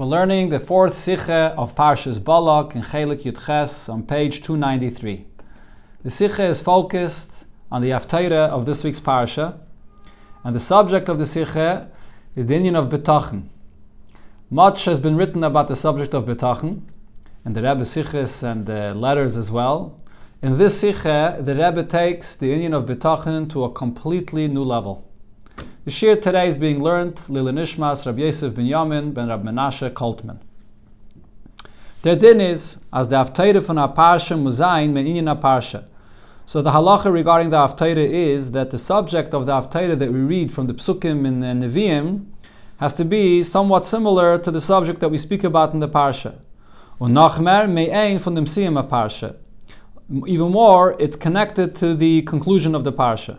[0.00, 5.26] We're learning the fourth Sikha of Parshas Balak in Chelik Yudches on page 293.
[6.04, 9.58] The Sikha is focused on the Haftarah of this week's Parsha,
[10.42, 11.90] and the subject of the Sikha
[12.34, 13.48] is the Indian of Bitachon.
[14.48, 16.80] Much has been written about the subject of Bitachon,
[17.44, 20.00] and the Rebbe Sikhs and the letters as well.
[20.40, 25.09] In this Sikha, the Rebbe takes the Indian of Bitachon to a completely new level.
[25.82, 29.90] The Shiur today is being learned Lila Nishmas Rabbi Yosef ben Yamin ben Rabbi Menashe
[29.90, 30.36] Koltman.
[32.02, 35.84] Der din is, as the Haftarah von a Parsha muzayin men inyan a Parsha.
[36.44, 40.18] So the halacha regarding the Haftarah is that the subject of the Haftarah that we
[40.18, 42.26] read from the Psukim in the Nevi'im
[42.76, 46.34] has to be somewhat similar to the subject that we speak about in the Parsha.
[47.00, 49.34] Und me'ein von dem Siyam Parsha.
[50.26, 53.38] Even more, it's connected to the conclusion of the Parsha.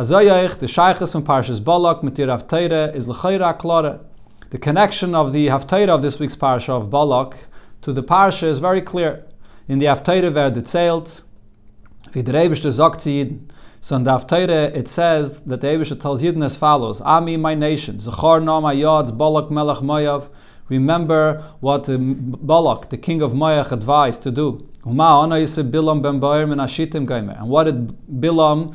[0.00, 4.00] Azayach, the Shaykhs from Parshas Balak, Mitir Haftarah, is L'chayra Klare.
[4.48, 7.36] The connection of the Haftarah of this week's Parsha of Balak
[7.82, 9.26] to the Parsha is very clear.
[9.68, 11.20] In the Haftarah where it sailed,
[12.14, 12.72] wie der zu
[13.82, 17.54] So in the Haftarah it says that the Eibishter tells Yidden as follows, Ami, my
[17.54, 20.30] nation, Zachar Nam Ayadz, Balak Melech Mayav,
[20.70, 24.66] remember what Balak, the king of Mayach, advised to do.
[24.82, 25.28] And what
[27.64, 28.74] did Bilam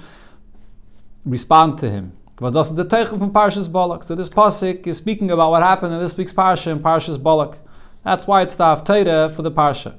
[1.25, 2.15] respond to him.
[2.37, 4.03] But that's the Teichel from Parshas Balak.
[4.03, 7.57] So this pasuk is speaking about what happened in this week's Parsha in Parshas Balak.
[8.03, 9.95] That's why it's the Haftarah for the Parsha.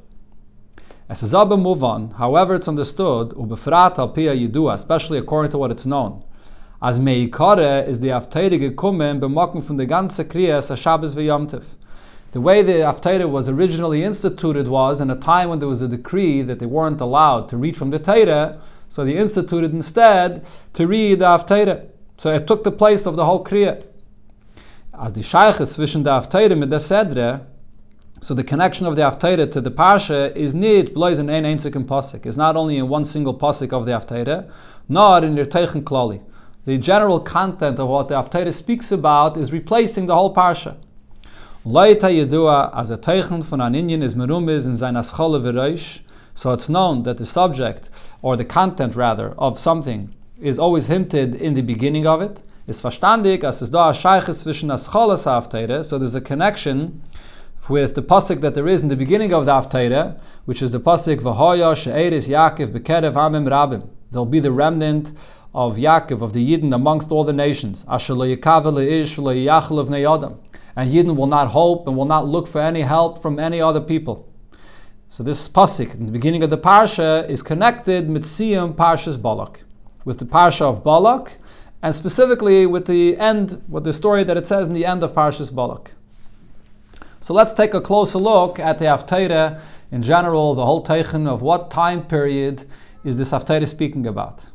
[1.08, 5.58] As a Zabba move on, however it's understood, ubefrat al pia yidua, especially according to
[5.58, 6.22] what it's known.
[6.82, 11.64] As meikare is the Haftarah gekommen b'makum from the ganze kriyas a Shabbos v'yomtiv.
[12.32, 15.88] The way the Haftarah was originally instituted was in a time when there was a
[15.88, 20.86] decree that they weren't allowed to read from the Torah, so they instituted instead to
[20.86, 21.88] read the Haftarah.
[22.18, 23.84] So it took the place of the whole Kriya.
[24.98, 27.44] As the Shaykh is zwischen the Haftarah mit der Sedre,
[28.20, 31.84] so the connection of the Haftarah to the Parsha is nit blois in ein einzigen.
[32.24, 34.50] It's not only in one single Pasuk of the Haftarah,
[34.88, 36.22] nor in the Teichen Klali.
[36.64, 40.76] The general content of what the Haftarah speaks about is replacing the whole Parsha.
[41.66, 46.00] Leita Yedua as a Teichen von an Indian is merumiz in seiner Schole v'reish,
[46.36, 47.88] so it's known that the subject,
[48.20, 52.42] or the content rather, of something is always hinted in the beginning of it.
[52.66, 57.00] Is as as cholas so there's a connection
[57.70, 60.80] with the pasuk that there is in the beginning of the hafteire, which is the
[60.80, 63.88] pasuk v'hoya she'eris Yaakov bekerev amim rabim.
[64.10, 65.12] There'll be the remnant
[65.54, 67.86] of Yaakov, of the Yidden amongst all the nations.
[67.88, 70.38] Asher lo le'ish lo yachal of.
[70.76, 73.80] And Yidden will not hope and will not look for any help from any other
[73.80, 74.25] people.
[75.16, 79.62] So this pasuk in the beginning of the parsha is connected with Siyam Parshas Balak,
[80.04, 81.38] with the parsha of Balak,
[81.80, 85.14] and specifically with the end, with the story that it says in the end of
[85.14, 85.92] Parshas Balak.
[87.22, 89.58] So let's take a closer look at the Haftarah
[89.90, 92.66] in general, the whole teichen of what time period
[93.02, 94.48] is this Haftarah speaking about.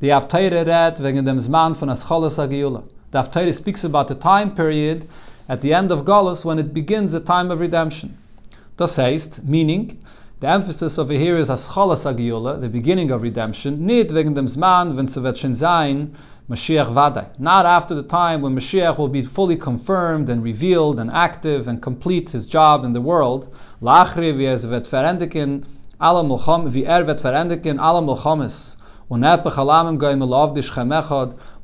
[0.00, 2.84] The Haftarah read wegen dem Zman von Ascholas Agiyula.
[3.10, 5.08] The Haftarah speaks about the time period
[5.48, 8.18] at the end of Galus when it begins the time of redemption.
[8.76, 9.98] Das heißt, meaning,
[10.40, 14.96] the emphasis over here is Aschalas Agiyula, the beginning of redemption, nicht wegen dem Zman,
[14.96, 16.12] wenn sie wird schon sein,
[16.48, 17.26] Mashiach Vadai.
[17.38, 21.80] Not after the time when Mashiach will be fully confirmed and revealed and active and
[21.80, 23.48] complete his job in the world.
[23.80, 25.64] Lachri, wie es wird verendigen,
[26.00, 28.02] alle Mulcham, wie er wird verendigen, alle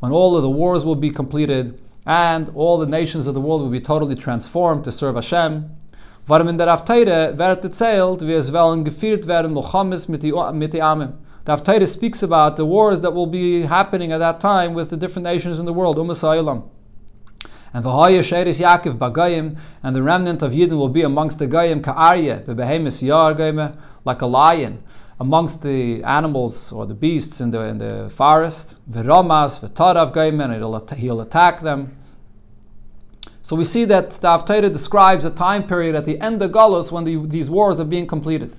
[0.01, 3.63] when all of the wars will be completed, and all the nations of the world
[3.63, 5.80] will be totally transformed to serve Hashem.
[6.27, 10.73] Warum in der Haftarah wird erzählt, wie es wollen geführt werden, Milchamis mit die, mit
[10.73, 11.15] die Amim.
[11.47, 14.97] The Haftarah speaks about the wars that will be happening at that time with the
[14.97, 16.65] different nations in the world, Umas Ha'olam.
[17.73, 21.83] And V'haya Sheris Yaakov Bagayim, and the remnant of Yidden will be amongst the Gayim
[21.83, 24.83] Ka'arye, Bebehemis Yar Gayim, like a lion,
[25.19, 28.77] amongst the animals or the beasts in the, in the forest.
[28.91, 31.97] V'romas, V'tarav Gayim, and he'll attack them.
[33.51, 36.93] So we see that the Haftarah describes a time period at the end of Galus
[36.93, 38.55] when the, these wars are being completed.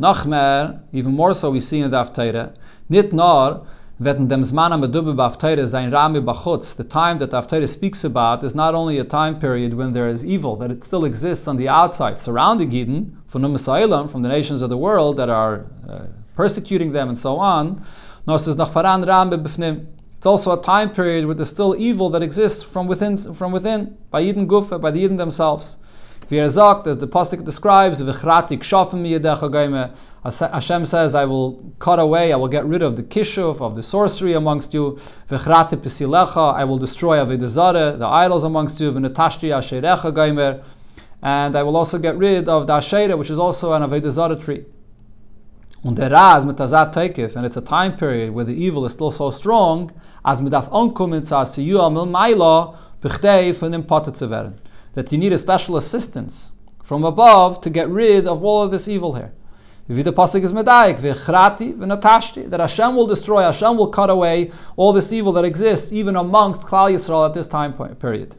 [0.00, 2.56] Nachmer, even more so we see in the Haftarah,
[2.88, 3.66] nit nor
[4.00, 8.74] that dem Zman Medube B'Haftarah sein the time that the Haftarah speaks about is not
[8.74, 12.18] only a time period when there is evil, that it still exists on the outside,
[12.18, 17.10] surrounding Eden, from the from the nations of the world that are uh, persecuting them
[17.10, 17.84] and so on,
[18.26, 22.10] nor says nach Faran Rami B'fnim, it's also a time period where there's still evil
[22.10, 25.78] that exists from within, from within by Yidden Gufa, by the Yidden themselves.
[26.30, 29.92] V'yerzakt, as the pasuk describes, v'chratik shafim
[30.52, 33.82] Hashem says, I will cut away, I will get rid of the kishuf, of the
[33.82, 34.98] sorcery amongst you.
[35.28, 38.90] V'chrati pesilecha, I will destroy avodah zarah, the idols amongst you.
[38.90, 40.64] V'netashti asherecha gaimer,
[41.22, 44.64] and I will also get rid of the Asherah, which is also an Avodah tree.
[45.86, 49.12] Und der Raz mit Teikif, and it's a time period where the evil is still
[49.12, 49.92] so strong,
[50.24, 54.54] as mit auf zu Asiyu al Mil Maila, bechdei von dem Potte zu werden.
[54.96, 56.50] That you need a special assistance
[56.82, 59.30] from above to get rid of all of this evil here.
[59.86, 64.50] Wie the pasuk is medayik, v'chrati v'natashti, that Hashem will destroy, Hashem will cut away
[64.76, 68.34] all this evil that exists even amongst Klal Yisrael at this time period.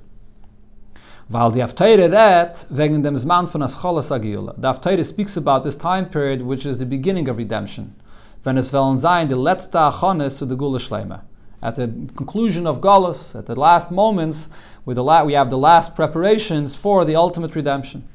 [1.29, 4.53] Weil die Afteire er redt wegen dem Zman von Ascholas Agiyula.
[4.61, 7.95] The Afteire speaks about this time period which is the beginning of redemption.
[8.43, 11.23] Wenn es wollen sein, die letzte Achonis to the Gula Shleima.
[11.61, 14.49] At the conclusion of Galus, at the last moments,
[14.85, 18.07] with the la- we have the last preparations for the ultimate redemption.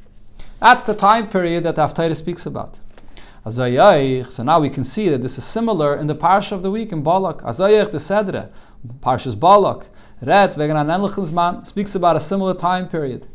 [0.59, 2.79] That's the time period that the speaks about.
[3.51, 6.93] So now we can see that this is similar in the parsha of the week
[6.93, 7.43] in Balak.
[7.43, 8.49] Azayach the Sedre,
[9.01, 9.87] Parshas Balak.
[10.25, 13.27] Red wegen an ähnlichen Zman speaks about a similar time period.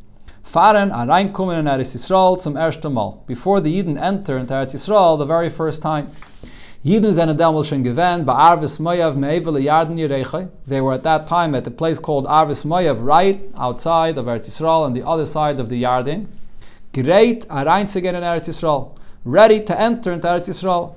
[0.42, 3.22] Fahren an reinkommen in Eretz Yisrael zum ersten Mal.
[3.28, 6.08] Before the Yidden enter into Eretz Yisrael the very first time.
[6.86, 10.48] Yidden sind damals schon gewähnt bei Arvis Moyav me'evel Yarden Yerechai.
[10.66, 14.48] They were at that time at a place called Arvis Moyav, right outside of Eretz
[14.48, 16.28] Yisrael on the other side of the Yarden.
[16.94, 18.98] Great a reinzugehen in Eretz Yisrael.
[19.26, 20.94] Ready to enter into Eretz Yisrael.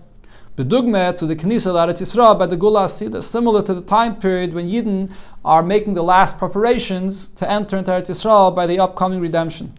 [0.61, 4.53] Bedugme to the Knesset Eretz Yisrael by the Gula Asida, similar to the time period
[4.53, 5.11] when Yidden
[5.43, 9.73] are making the last preparations to enter into Eretz Yisrael by the upcoming redemption.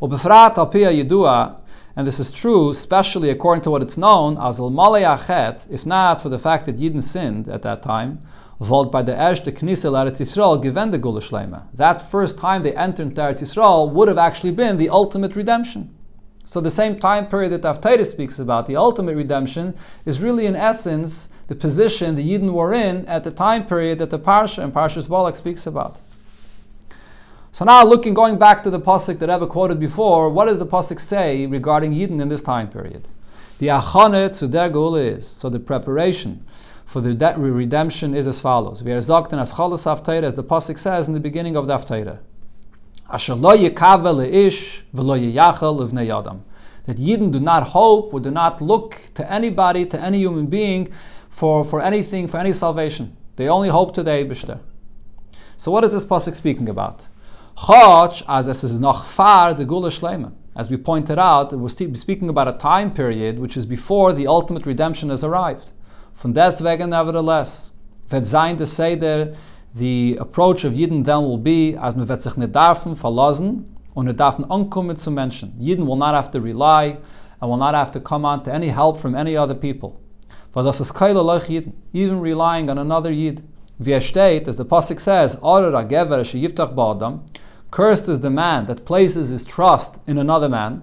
[0.00, 1.56] Yedua,
[1.94, 6.22] and this is true, especially according to what it's known as al Achet, if not
[6.22, 8.22] for the fact that Yidden sinned at that time,
[8.60, 11.68] volt by the Esh the Knesset Eretz Yisrael given the Gula.
[11.74, 15.94] That first time they entered into Eretz Yisrael would have actually been the ultimate redemption.
[16.44, 20.56] So the same time period that Avtaita speaks about, the ultimate redemption, is really in
[20.56, 24.72] essence the position the Yidden were in at the time period that the Parsha and
[24.72, 25.98] Parshas Balak speaks about.
[27.52, 30.66] So now looking, going back to the pasuk that Rebbe quoted before, what does the
[30.66, 33.08] pasuk say regarding Yidden in this time period?
[33.58, 36.46] The achane to their goal is, so the preparation
[36.84, 38.82] for the redemption is as follows.
[38.82, 39.52] We are zokten as
[40.24, 42.18] as the pasuk says in the beginning of the Avtaita.
[46.86, 50.92] That Yidden do not hope or do not look to anybody, to any human being,
[51.28, 53.16] for, for anything, for any salvation.
[53.36, 54.60] They only hope to the Eibishter.
[55.56, 57.08] So what is this pasuk speaking about?
[57.68, 58.66] As
[59.06, 60.32] far the.
[60.56, 64.66] As we pointed out, we're speaking about a time period which is before the ultimate
[64.66, 65.72] redemption has arrived.
[66.14, 67.70] Von deswegen, nevertheless,
[68.08, 69.34] wird sein der Seder
[69.74, 74.18] the approach of Yidden then will be, as man sich nicht darfen verlassen und nicht
[74.18, 75.52] darfen ankommen zu Menschen.
[75.60, 76.98] Yidden will not have to rely
[77.40, 80.00] and will not have to come on to any help from any other people.
[80.52, 83.42] For das ist keile leuch Yidden, even relying on another Yid.
[83.78, 87.20] Wie er steht, as the Pasuk says, Orer agever yiftach ba'adam,
[87.70, 90.82] cursed is the man that places his trust in another man.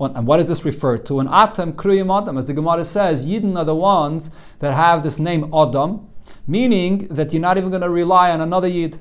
[0.00, 1.20] And what does this refer to?
[1.20, 4.30] An atam kriyim adam, as the Gemara says, Yidden are the ones
[4.60, 6.08] that have this name Adam,
[6.46, 8.98] meaning that you're not even going to rely on another Yid.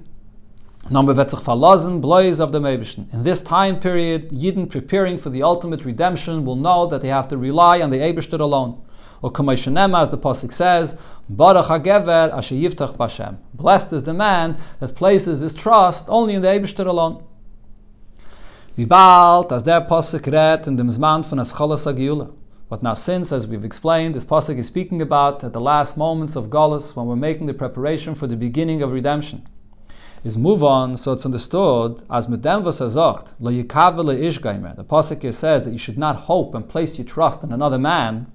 [0.89, 3.07] Number sich verlassen, blois of the.
[3.13, 7.27] In this time period, Yidden preparing for the ultimate redemption will know that they have
[7.27, 8.81] to rely on the Eibishter alone.
[9.21, 10.97] Or as the Pasuk says,
[11.29, 11.67] Baruch
[12.97, 13.37] b'Hashem.
[13.53, 17.23] Blessed is the man that places his trust only in the Eibishter alone.
[18.77, 19.81] As der
[20.67, 20.77] in
[21.23, 22.33] von HaGeula.
[22.71, 26.37] But now, since, as we've explained, this pasuk is speaking about at the last moments
[26.37, 29.45] of Galus, when we're making the preparation for the beginning of redemption,
[30.23, 30.95] is move on.
[30.95, 34.73] So it's understood as medem v'sazocht lo yikavele ishgaimer.
[34.77, 37.77] The pasuk here says that you should not hope and place your trust in another
[37.77, 38.31] man.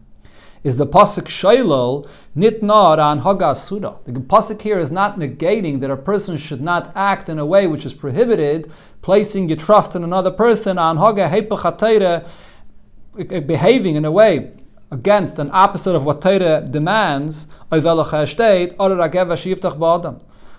[0.63, 4.05] Is the pasuk shailol nitnar an hagasura?
[4.05, 7.67] The pasuk here is not negating that a person should not act in a way
[7.67, 11.27] which is prohibited, placing your trust in another person an haga
[13.17, 14.53] behaving in a way
[14.91, 17.49] against an opposite of what Torah demands,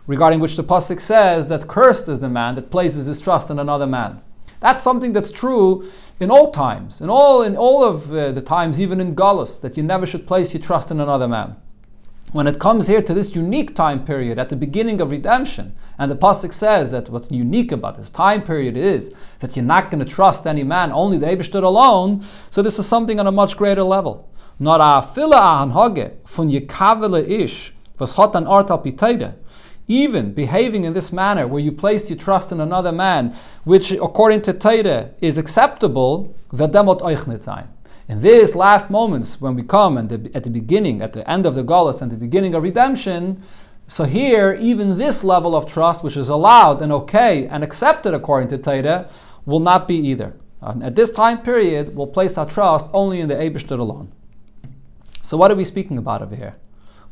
[0.08, 3.60] regarding which the pasuk says that cursed is the man that places his trust in
[3.60, 4.22] another man.
[4.60, 8.82] That's something that's true in all times, in all in all of uh, the times,
[8.82, 11.56] even in Galus, that you never should place your trust in another man
[12.34, 16.12] when it comes here to this unique time period at the beginning of redemption, and
[16.12, 20.04] the pasuk says that what's unique about this time period is that you're not going
[20.04, 22.26] to trust any man, only the Eibushter alone.
[22.50, 24.30] So this is something on a much greater level.
[24.60, 24.66] Ish
[29.90, 34.42] even behaving in this manner where you place your trust in another man, which according
[34.42, 37.70] to Torah is acceptable, vedemot euch sein
[38.08, 41.46] in these last moments, when we come at the, at the beginning, at the end
[41.46, 43.44] of the Golas and the beginning of redemption,
[43.86, 48.50] so here, even this level of trust, which is allowed and okay and accepted according
[48.50, 49.10] to Torah,
[49.46, 50.36] will not be either.
[50.62, 54.12] And at this time period, we'll place our trust only in the Eibishter alone.
[55.22, 56.56] So, what are we speaking about over here?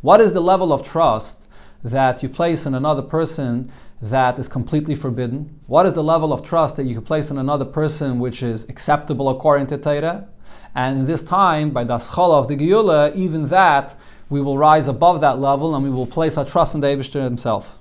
[0.01, 1.47] What is the level of trust
[1.83, 3.71] that you place in another person
[4.01, 5.59] that is completely forbidden?
[5.67, 8.67] What is the level of trust that you can place in another person which is
[8.69, 10.27] acceptable according to Torah?
[10.75, 13.95] And this time, by the Aschala of the Geula, even that,
[14.29, 17.23] we will rise above that level and we will place our trust in the Eibishter
[17.23, 17.79] himself.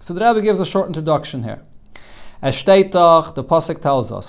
[0.00, 1.62] So the Rebbe gives a short introduction here.
[2.42, 4.28] Es steht doch, the Pasuk tells us,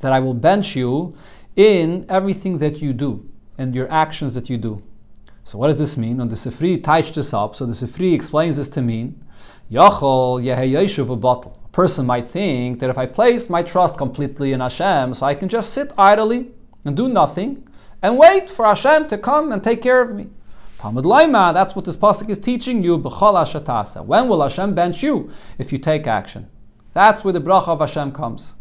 [0.00, 1.16] that I will bench you
[1.56, 4.82] in everything that you do and your actions that you do.
[5.44, 6.20] So what does this mean?
[6.20, 7.54] And the Sifri touched this up.
[7.56, 9.22] So the Sifri explains this to mean,
[9.70, 10.40] Yachol
[11.10, 11.58] a bottle.
[11.76, 15.50] Person might think that if I place my trust completely in Hashem, so I can
[15.50, 16.52] just sit idly
[16.86, 17.68] and do nothing
[18.00, 20.30] and wait for Hashem to come and take care of me.
[20.78, 22.96] Talmud Laima, that's what this pasuk is teaching you.
[22.96, 26.48] When will Hashem bench you if you take action?
[26.94, 28.54] That's where the bracha of Hashem comes.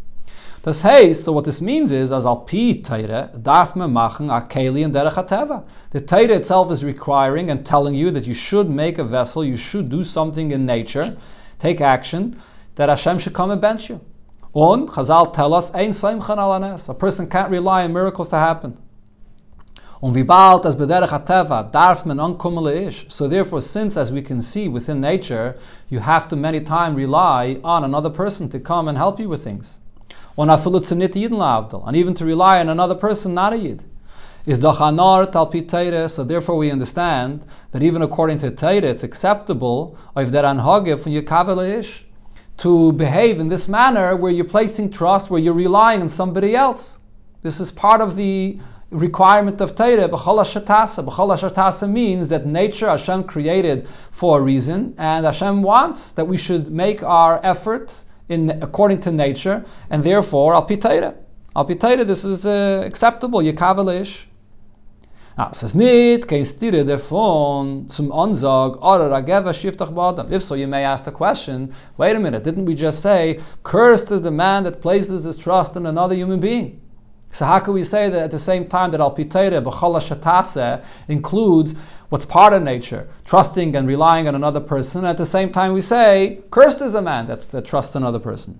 [0.66, 5.64] So what this means is, as al pi teire, darf me machen and derech.
[5.92, 9.56] The teire itself is requiring and telling you that you should make a vessel, you
[9.56, 11.16] should do something in nature,
[11.60, 12.42] take action,
[12.76, 14.02] that Hashem should come and bench you.
[14.54, 16.88] Und Chazal tell us, ein seimchan alanes.
[16.88, 18.78] A person can't rely on miracles to happen.
[21.72, 22.06] Darf
[22.68, 23.06] ish.
[23.10, 25.58] So therefore, since as we can see within nature,
[25.90, 29.44] you have to many times rely on another person to come and help you with
[29.44, 29.80] things.
[30.38, 30.52] And
[31.96, 33.84] even to rely on another person, not a Yid.
[34.46, 39.98] Is doch anar talpi so therefore we understand that even according to Teire, it's acceptable
[40.16, 42.06] of der anhage von Yekavele ish
[42.58, 47.00] to behave in this manner where you're placing trust, where you're relying on somebody else.
[47.42, 48.60] This is part of the
[48.90, 50.08] requirement of Torah.
[50.08, 51.06] B'chol shatasa.
[51.06, 56.72] B'chol means that nature Hashem created for a reason, and Hashem wants that we should
[56.72, 61.16] make our effort in according to nature, and therefore al pitayra.
[61.56, 63.40] Al pitayra, this is uh, acceptable.
[63.42, 64.24] Yekavelish.
[65.38, 65.48] Zum
[68.12, 70.32] oder ageva shiftach b'adam.
[70.32, 74.12] If so, you may ask the question, wait a minute, didn't we just say, cursed
[74.12, 76.80] is the man that places his trust in another human being?
[77.32, 80.82] So how can we say that at the same time that al pitayra b'chala shatase
[81.10, 81.76] includes
[82.08, 85.04] what's part of nature, trusting and relying on another person.
[85.04, 88.60] At the same time, we say, cursed is a man that, that trusts another person.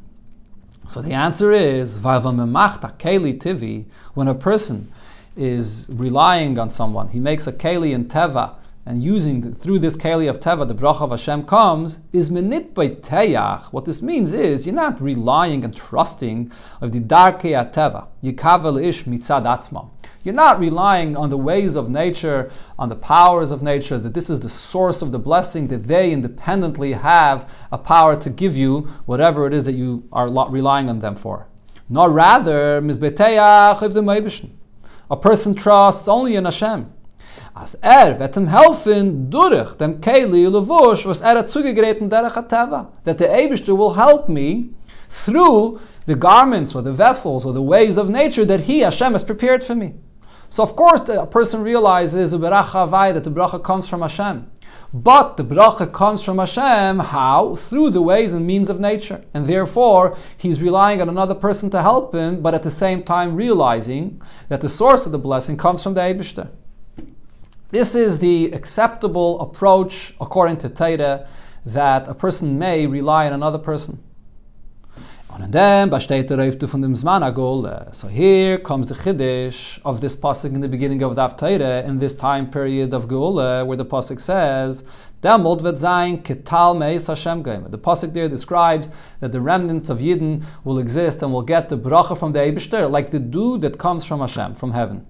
[0.90, 4.92] So the answer is, tivi, when a person
[5.36, 8.56] is relying on someone, he makes a keli in teva,
[8.88, 12.90] and using through this keli of teva, the bracha of Hashem comes, is menit by
[12.90, 13.66] teyach.
[13.74, 16.52] What this means is you're not relying and trusting
[16.82, 18.08] of the darkei teva.
[18.24, 19.90] Yikavel ish mitzad atzma.
[20.24, 24.30] You're not relying on the ways of nature, on the powers of nature, that this
[24.30, 28.82] is the source of the blessing, that they independently have a power to give you
[29.06, 31.48] whatever it is that you are relying on them for.
[31.90, 32.82] Nor rather,
[35.10, 36.92] a person trusts only in Hashem.
[37.56, 42.88] As er ihm helfen durch dem Keli Levush, was er hat zugegräten derech Teva.
[43.04, 44.72] That the Eibishter will help me
[45.10, 49.24] through the garments or the vessels or the ways of nature that he, Hashem, has
[49.24, 49.96] prepared for me.
[50.50, 54.50] So of course a person realizes that the bracha comes from Hashem.
[54.96, 57.56] But the bracha comes from Hashem, how?
[57.56, 59.26] Through the ways and means of nature.
[59.34, 63.36] And therefore, he's relying on another person to help him, but at the same time
[63.36, 66.48] realizing that the source of the blessing comes from the Eibishter.
[67.72, 71.28] This is the acceptable approach, according to Torah,
[71.66, 74.02] that a person may rely on another person.
[75.38, 77.66] Besteht der Reifte von dem Zman Agol.
[77.66, 81.84] Uh, so here comes the Chiddush of this Pasuk in the beginning of the Haftarah,
[81.84, 84.86] in this time period of Geula, where the Pasuk says,
[85.22, 87.44] Demult wird ketal meis Hashem.
[87.44, 88.90] The Pasuk there describes
[89.20, 92.90] that the remnants of Yidden will exist and will get the bracha from the Eibishter,
[92.90, 95.06] like the dew that comes from Hashem, from heaven.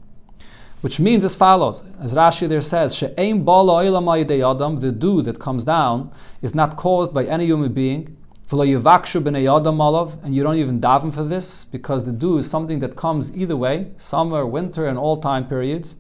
[0.82, 5.65] Which means as follows, as Rashi there says, She'eim bala adam, the dew that comes
[5.65, 8.17] down is not caused by any human being,
[8.52, 13.58] and you don't even daven for this because the dew is something that comes either
[13.58, 15.96] way, summer, winter, and all time periods.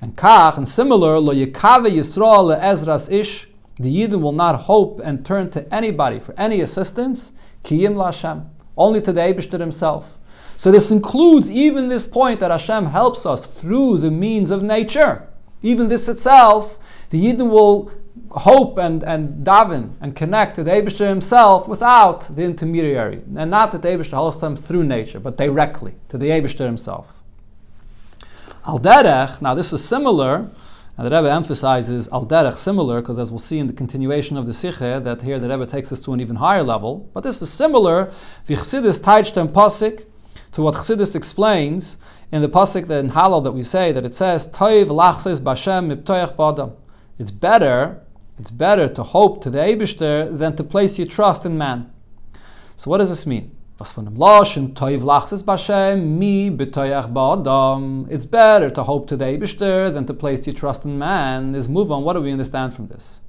[0.00, 5.24] And kach, and similar, lo yikave Yisrael ezras ish, the Yidden will not hope and
[5.24, 7.32] turn to anybody for any assistance,
[7.64, 10.18] kiyim Lashem, only to the Abishter himself.
[10.56, 15.28] So this includes even this point that Hashem helps us through the means of nature.
[15.62, 16.78] Even this itself,
[17.10, 17.92] the Yidden will
[18.30, 23.22] hope and, and daven and connect to the Abishter himself without the intermediary.
[23.36, 27.22] And not that the Abishter helps them through nature, but directly to the Abishter himself.
[28.66, 30.50] Al derech, now this is similar,
[30.98, 34.46] And the Rebbe emphasizes al derech similar, because as we'll see in the continuation of
[34.46, 37.08] the Sikhe, that here the Rebbe takes us to an even higher level.
[37.14, 38.12] But this is similar,
[38.48, 40.06] v'chsidis taichdem pasik,
[40.52, 41.98] to what Chassidus explains
[42.32, 46.34] in the pasuk in Hallel that we say that it says Toiv lachses bashem miptoyach
[46.34, 46.74] badam.
[47.16, 48.02] It's better,
[48.38, 51.90] it's better to hope to the Eibishter than to place your trust in man.
[52.76, 53.56] So what does this mean?
[53.80, 53.92] It's
[58.24, 61.54] better to hope to the Eibishter than to place your trust in man.
[61.54, 62.02] Is move on.
[62.02, 63.20] What do we understand from this?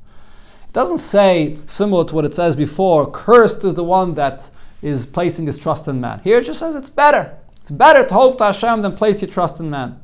[0.68, 3.10] It doesn't say similar to what it says before.
[3.10, 4.50] Cursed is the one that
[4.82, 6.20] is placing his trust in man.
[6.24, 7.38] Here it just says it's better.
[7.58, 10.00] It's better to hope to Hashem than place your trust in man.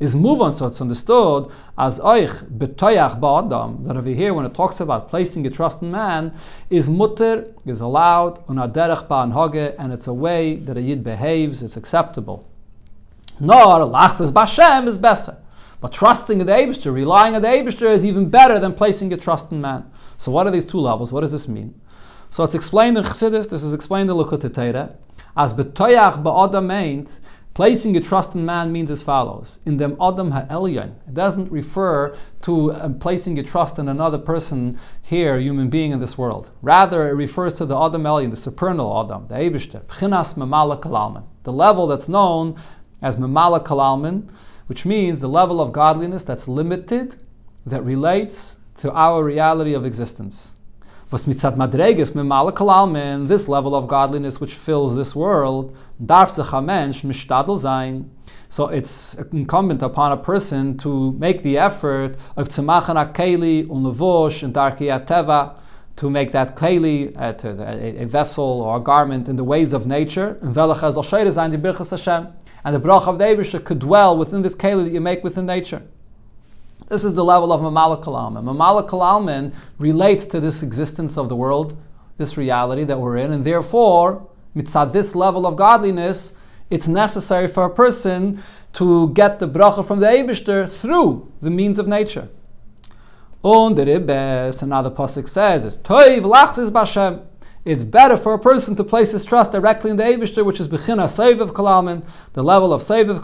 [0.00, 4.54] Is move on, so it's understood as oich betoyach ba'adam, that over here when it
[4.54, 6.32] talks about placing a trust in man,
[6.70, 11.76] is mutter, is allowed, unaderech ba'anhoge, and it's a way that a yid behaves, it's
[11.76, 12.48] acceptable.
[13.38, 15.36] Nor lachzes b'Hashem is better.
[15.82, 19.18] But trusting in the Abishter, relying on the Abishter is even better than placing your
[19.18, 19.90] trust in man.
[20.16, 21.12] So what are these two levels?
[21.12, 21.78] What does this mean?
[22.30, 24.96] So it's explained in Chassidus, this is explained in Likkutei Torah,
[25.36, 27.20] as betoyach ba'adam meint,
[27.60, 29.60] placing your trust in man means as follows.
[29.66, 34.80] In them adam ha'elyon, it doesn't refer to um, placing your trust in another person
[35.02, 36.50] here, human being in this world.
[36.62, 41.24] Rather, it refers to the adam elyon, the supernal adam, the Eibishter, pchinas memala kalalman,
[41.42, 42.56] the level that's known
[43.02, 44.30] as memala kalalman,
[44.66, 47.16] which means the level of godliness that's limited,
[47.66, 50.54] that relates to our reality of existence
[51.10, 56.52] was mitzat madreges memale kalalmen, this level of godliness which fills this world, darf sich
[56.52, 57.04] a mensch.
[58.48, 64.54] So it's incumbent upon a person to make the effort of tzemachan akeli unlevosh and
[64.54, 65.56] darki teva
[65.96, 70.38] to make that keli, a, vessel or a garment in the ways of nature.
[70.40, 70.78] And the
[72.78, 75.82] brach of the Eibishter could dwell within this keli that you make within nature.
[76.90, 78.42] This is the level of Mamala Kalalman.
[78.42, 81.80] Mamala Kalalman relates to this existence of the world,
[82.18, 86.34] this reality that we're in, and therefore, mitzad this level of godliness,
[86.68, 91.78] it's necessary for a person to get the bracha from the Eibishter through the means
[91.78, 92.28] of nature.
[93.44, 97.24] Und Ribbes, another pasuk says, is Toiv lachzis b'Hashem.
[97.64, 100.66] It's better for a person to place his trust directly in the Eibishter, which is
[100.66, 101.54] Bechina Seiv of
[102.32, 103.22] the level of Seiv of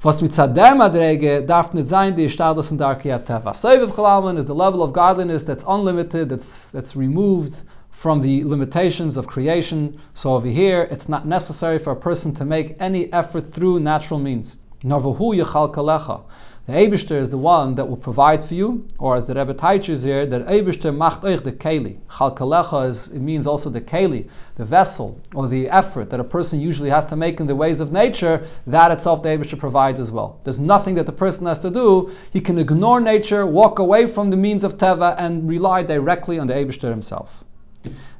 [0.00, 3.50] was mit der Madrege darf nicht sein, die Stadus und Darkia Teva.
[3.50, 9.16] Of Kalalman is the level of godliness that's unlimited, that's, that's removed from the limitations
[9.16, 9.98] of creation.
[10.14, 14.20] So over here, it's not necessary for a person to make any effort through natural
[14.20, 14.58] means.
[14.84, 16.22] Norvahu yechal kalecha.
[16.68, 20.04] The Eibishter is the one that will provide for you, or as the Rebbe teaches
[20.04, 21.96] here, that Eibishter macht euch the keli.
[22.10, 26.60] Chalkalecha is it means also the keli, the vessel or the effort that a person
[26.60, 28.46] usually has to make in the ways of nature.
[28.66, 30.40] That itself the Eibishter provides as well.
[30.44, 32.12] There's nothing that the person has to do.
[32.30, 36.48] He can ignore nature, walk away from the means of teva, and rely directly on
[36.48, 37.44] the Eibishter himself.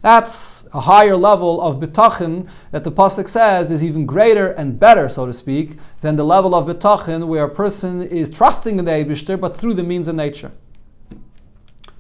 [0.00, 5.08] That's a higher level of bitachon that the pasuk says is even greater and better,
[5.08, 8.92] so to speak, than the level of bitachon where a person is trusting in the
[8.92, 10.52] Eibishter, but through the means of nature.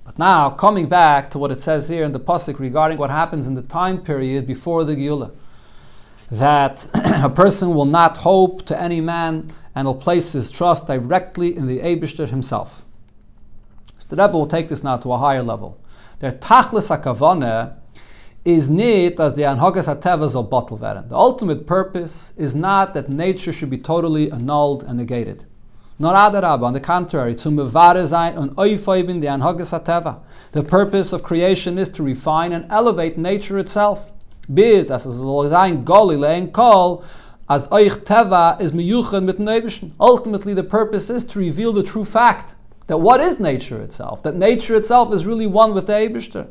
[0.04, 3.48] But now, coming back to what it says here in the pasuk regarding what happens
[3.48, 5.32] in the time period before the Geula,
[6.30, 11.56] that a person will not hope to any man and will place his trust directly
[11.56, 12.84] in the Eibishter himself.
[13.98, 15.80] So the Rebbe will take this now to a higher level.
[16.20, 17.74] Der Tachlis HaKavane
[18.44, 20.76] is nicht as the Anhagas HaTeva soll bottle.
[20.76, 25.44] The ultimate purpose is not that nature should be totally annulled and negated.
[25.96, 30.18] Nor adarab, on the contrary, to mevare sein und oifoibin the Anhagas HaTeva.
[30.50, 34.10] The purpose of creation is to refine and elevate nature itself.
[34.52, 37.04] Biz, as soll sein, goli kol,
[37.48, 39.92] as oich teva is miyuchen mit.
[40.00, 42.56] Ultimately, the purpose is to reveal the true fact
[42.88, 44.22] that what is nature itself?
[44.22, 46.48] That nature itself is really one with the Eibishter.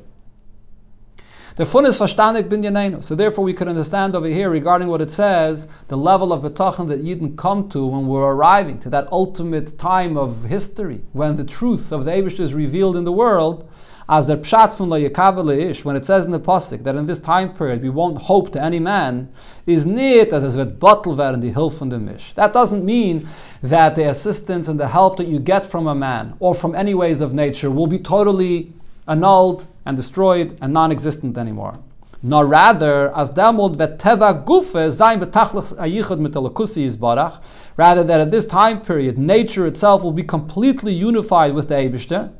[1.58, 5.10] The fun is verstandig bin So therefore we can understand over here regarding what it
[5.10, 9.80] says, the level of bitachon that Yidden come to when we're arriving to that ultimate
[9.80, 13.67] time of history, when the truth of the Eibush is revealed in the world,
[14.10, 17.19] as the pshat from the ish, when it says in the pasuk that in this
[17.19, 19.30] time period we won't hope to any man,
[19.65, 22.34] is nit as es wird bottle werden die Hilfe von the mish.
[22.36, 23.28] That doesn't mean
[23.62, 26.93] that the assistance and the help that you get from a man or from any
[26.93, 28.72] ways of nature will be totally
[29.08, 31.80] annulled and destroyed and non-existent anymore.
[32.24, 37.41] Nor rather, as demod teva gufe zayin betachlich ayichud mit barach,
[37.78, 42.32] rather that at this time period, nature itself will be completely unified with the Eibishter,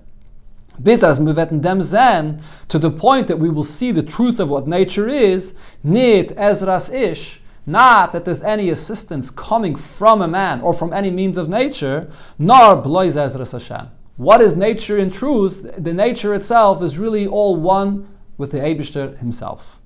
[0.82, 4.50] bis as wir dem zen to the point that we will see the truth of
[4.50, 5.54] what nature is,
[5.84, 11.12] nit ezras ish, Not that there's any assistance coming from a man or from any
[11.12, 13.90] means of nature, nor blois Ezras Hashem.
[14.16, 15.70] What is nature in truth?
[15.78, 19.82] The nature itself is really all one with the Abishter himself.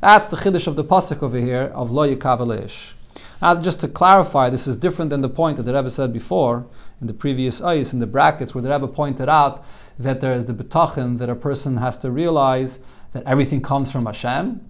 [0.00, 2.94] That's the chiddush of the pasuk over here of lo yikavelish.
[3.40, 6.66] Now, just to clarify, this is different than the point that the Rebbe said before
[7.00, 9.64] in the previous ice in the brackets, where the Rebbe pointed out
[10.00, 12.80] that there is the bitachon that a person has to realize
[13.12, 14.66] that everything comes from Hashem,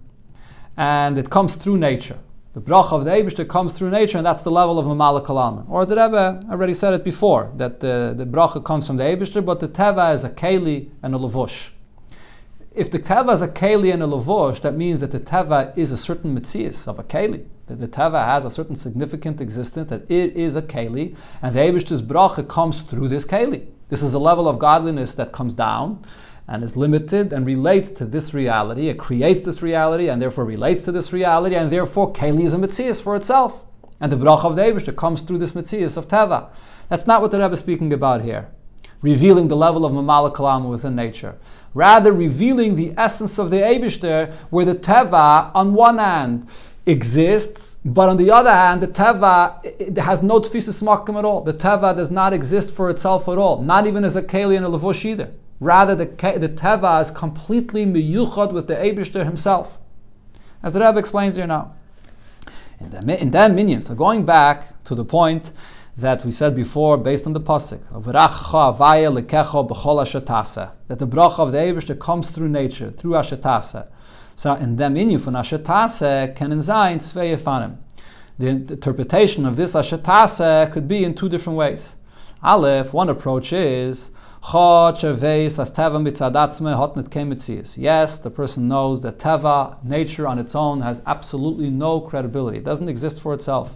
[0.77, 2.19] and it comes through nature.
[2.55, 5.69] The bracha of the Eibishter comes through nature, and that's the level of Mamala Kalam.
[5.69, 9.43] Or the Rebbe already said it before, that the, the bracha comes from the Eibishter,
[9.43, 11.71] but the Teva is a Keli and a Lavush.
[12.73, 15.91] If the Teva is a Keli and a Lavush, that means that the Teva is
[15.91, 17.45] a certain Metzias of a Keli.
[17.67, 21.59] That the Teva has a certain significant existence, that it is a Keli, and the
[21.59, 23.67] Eibishter's bracha comes through this Keli.
[23.89, 26.05] This is a level of godliness that comes down,
[26.47, 28.87] and is limited and relates to this reality.
[28.87, 32.57] It creates this reality and therefore relates to this reality, and therefore Keli is a
[32.57, 33.65] Metzias for itself.
[33.99, 36.49] And the bracha of the Eibishter comes through this Metzias of Teva.
[36.89, 38.49] That's not what the Rebbe is speaking about here,
[39.01, 41.37] revealing the level of Mamala Kalam within nature.
[41.73, 46.47] Rather, revealing the essence of the Eibishter, where the Teva, on one hand,
[46.85, 51.41] exists, but on the other hand, the teva has no tfisas makim at all.
[51.41, 54.65] The teva does not exist for itself at all, not even as a keli and
[54.65, 55.31] a levush either.
[55.59, 59.79] Rather, the, the teva is completely miyuchad with the Abishter himself.
[60.61, 61.75] As the Rebbe explains here now.
[62.79, 65.53] In, the, in that minion, so going back to the point
[65.97, 68.13] that we said before, based on the pasuk of that
[70.99, 73.87] the bracha of the Abishter comes through nature, through Ashetase.
[74.35, 77.77] So in dem inyu von Ashetase can sein zwei fanim.
[78.37, 81.95] The interpretation of this Ashetase could be in two different ways.
[82.43, 84.11] Aleph, one approach is
[87.79, 92.59] Yes, the person knows that Teva, nature on its own, has absolutely no credibility.
[92.59, 93.75] It doesn't exist for itself.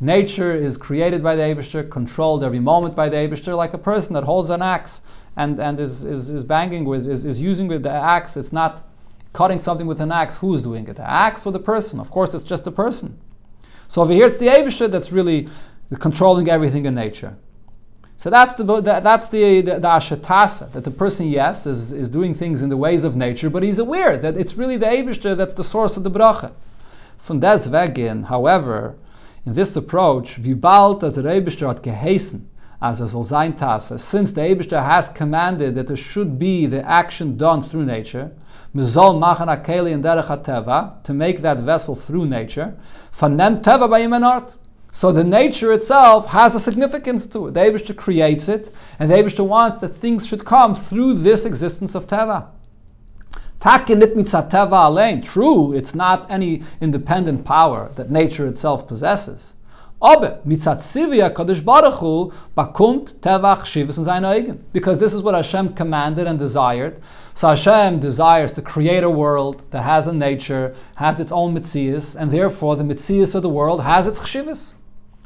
[0.00, 4.14] Nature is created by the Abishter, controlled every moment by the Abishter, like a person
[4.14, 5.02] that holds an axe
[5.36, 8.36] and, and is, is, is banging with, is, is using with the axe.
[8.36, 8.84] It's not
[9.32, 10.38] cutting something with an axe.
[10.38, 10.96] Who's doing it?
[10.96, 12.00] The axe or the person?
[12.00, 13.20] Of course, it's just the person.
[13.86, 15.48] So over here, it's the Abishter that's really
[16.00, 17.36] controlling everything in nature.
[18.20, 22.34] So that's the that's the the, the ashatasa that the person yes is, is doing
[22.34, 25.54] things in the ways of nature, but he's aware that it's really the Eibushter that's
[25.54, 26.52] the source of the bracha.
[27.16, 28.96] Von Wegen, however,
[29.46, 32.40] in this approach, wie bald as the Eibushter hat
[32.82, 36.86] as a soll sein Tase, since the Eibushter has commanded that there should be the
[36.86, 38.32] action done through nature,
[38.76, 42.76] mizol machen akeli and derech teva to make that vessel through nature,
[43.12, 44.56] von teva by art.
[44.92, 47.54] So the nature itself has a significance to it.
[47.54, 51.94] The Abishta creates it, and the Abishta wants that things should come through this existence
[51.94, 52.48] of Teva.
[53.60, 55.20] Takinit teva alain.
[55.20, 59.54] True, it's not any independent power that nature itself possesses.
[60.02, 62.32] Aber mitzat sivia kadosh baruch
[64.16, 64.58] eigen.
[64.72, 67.02] Because this is what Hashem commanded and desired.
[67.34, 72.16] So Hashem desires to create a world that has a nature, has its own mitzias,
[72.18, 74.76] and therefore the mitzias of the world has its chshivas.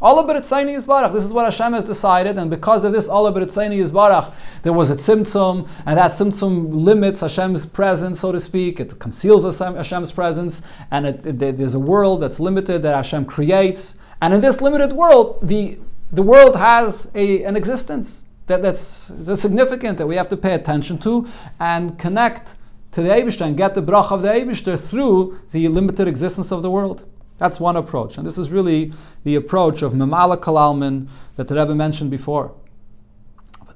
[0.02, 1.12] Allah b'ritzaini yizbarach.
[1.12, 4.90] This is what Hashem has decided, and because of this Allah b'ritzaini yizbarach, there was
[4.90, 8.80] a tzimtzum, and that tzimtzum limits Hashem's presence, so to speak.
[8.80, 13.98] It conceals Hashem's presence, and it, it, there's a world that's limited that Hashem creates.
[14.20, 15.78] And in this limited world, the
[16.14, 20.54] the world has a, an existence that, that's, that's significant that we have to pay
[20.54, 21.26] attention to
[21.58, 22.56] and connect
[22.92, 26.62] to the Eibishter and get the brach of the Eibishter through the limited existence of
[26.62, 27.04] the world.
[27.38, 28.16] That's one approach.
[28.16, 28.92] And this is really
[29.24, 32.54] the approach of Memala Kalalman that the Rebbe mentioned before.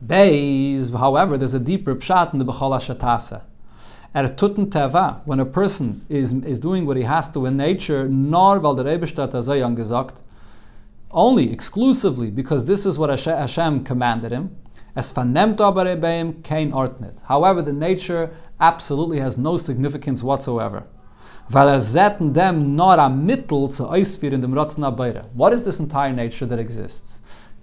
[0.05, 3.43] Beis, however, there's a deeper pshat in the Bechol Shatasa.
[4.15, 7.57] At er Tutten Teva, when a person is, is doing what he has to in
[7.57, 10.17] nature, nor weil der Azayan gesagt,
[11.11, 14.57] only, exclusively, because this is what Hashem commanded him,
[14.95, 17.21] as vernemt aber beim kein ortnet.
[17.25, 20.85] However, the nature absolutely has no significance whatsoever
[21.51, 24.85] weil er setten dem nor a mittel zu ausführen dem Rotzen
[25.35, 27.21] What is this entire nature that exists?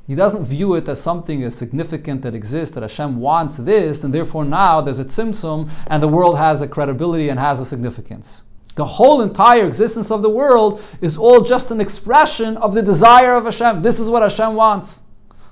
[0.08, 4.14] He doesn't view it as something as significant that exists, that Hashem wants this, and
[4.14, 8.44] therefore now there's a tzimtzum, and the world has a credibility and has a significance.
[8.76, 13.36] The whole entire existence of the world is all just an expression of the desire
[13.36, 13.82] of Hashem.
[13.82, 15.04] This is what Hashem wants.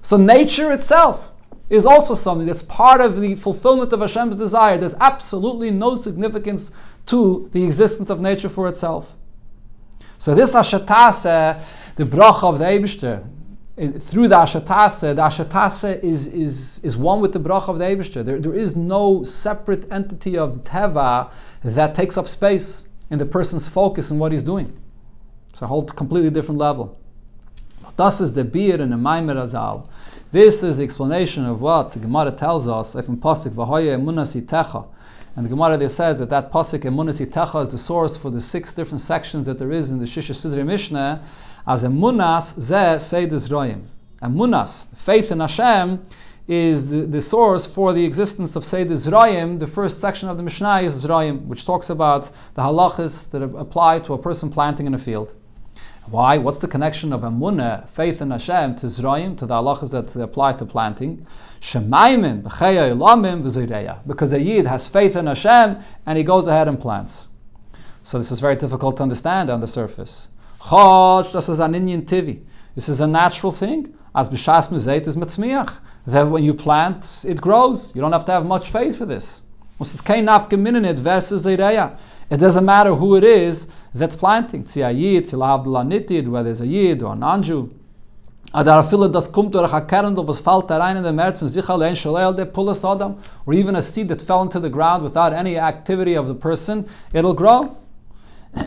[0.02, 1.32] So nature itself
[1.70, 4.78] is also something that's part of the fulfillment of Hashem's desire.
[4.78, 6.72] There's absolutely no significance
[7.08, 9.16] to the existence of nature for itself.
[10.18, 11.62] So this ashatase,
[11.96, 13.28] the bracha of the Eibishter,
[13.76, 18.24] through the ashatase, the ashatase is, is, is one with the bracha of the Eibishter.
[18.24, 21.32] There, there is no separate entity of teva
[21.64, 24.80] that takes up space in the person's focus and what he's doing.
[25.50, 27.00] It's a whole completely different level.
[27.98, 29.88] Das is the beer in the Maimer Azal.
[30.32, 34.42] This is the explanation of what the Gemara tells us If from Pasuk Vahoye Munasi
[34.42, 34.88] Techa.
[35.36, 38.42] And the Gemara there says that that Pasuk Emunasi Techa is the source for the
[38.42, 41.24] six different sections that there is in the Shisha Sidri Mishnah
[41.66, 43.86] as Emunas Ze Seidis Royim.
[44.22, 46.04] Emunas, faith in Hashem,
[46.48, 49.60] is the, the source for the existence of Seder Zrayim.
[49.60, 54.00] The first section of the Mishnah is Zrayim, which talks about the halachas that apply
[54.00, 55.36] to a person planting in a field.
[56.08, 56.38] Why?
[56.38, 60.54] What's the connection of Amunah, faith in Hashem, to Zrayim, to the halachas that apply
[60.54, 61.26] to planting?
[64.06, 67.30] Because a Yid has faith in Hashem and he goes ahead and plants.
[68.04, 70.28] So this is very difficult to understand on the surface.
[72.76, 73.94] This is a natural thing.
[74.14, 74.86] As b'shas is.
[76.06, 77.96] That when you plant, it grows.
[77.96, 79.43] You don't have to have much faith for this.
[79.80, 79.88] It
[82.38, 84.64] doesn't matter who it is that's planting.
[84.64, 84.90] Whether
[86.52, 87.70] it's a yid or an anju.
[88.56, 91.68] Adar viele das kommt durch a kernel was fällt da in der März von sich
[91.68, 93.16] allein shalel der pulas adam
[93.48, 96.86] or even a seed that fell into the ground without any activity of the person
[97.14, 97.76] it'll grow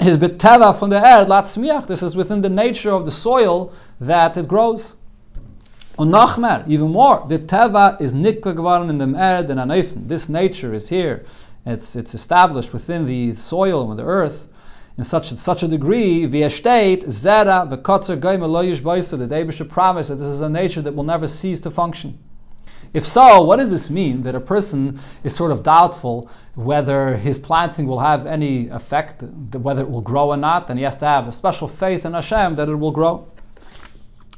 [0.00, 4.36] his beteva from the air latzmiach this is within the nature of the soil that
[4.36, 4.95] it grows
[5.98, 10.08] Noch even more, the teva is nikka geworden in the Erd and aneifen.
[10.08, 11.24] This nature is here.
[11.64, 14.48] It's, it's established within the soil and the earth
[14.98, 20.16] in such such a degree, state, zera, v'kotzer goyim eloyish boisa, David should promise that
[20.16, 22.18] this is a nature that will never cease to function.
[22.94, 24.22] If so, what does this mean?
[24.22, 29.22] That a person is sort of doubtful whether his planting will have any effect,
[29.54, 32.14] whether it will grow or not, and he has to have a special faith in
[32.14, 33.30] Hashem that it will grow.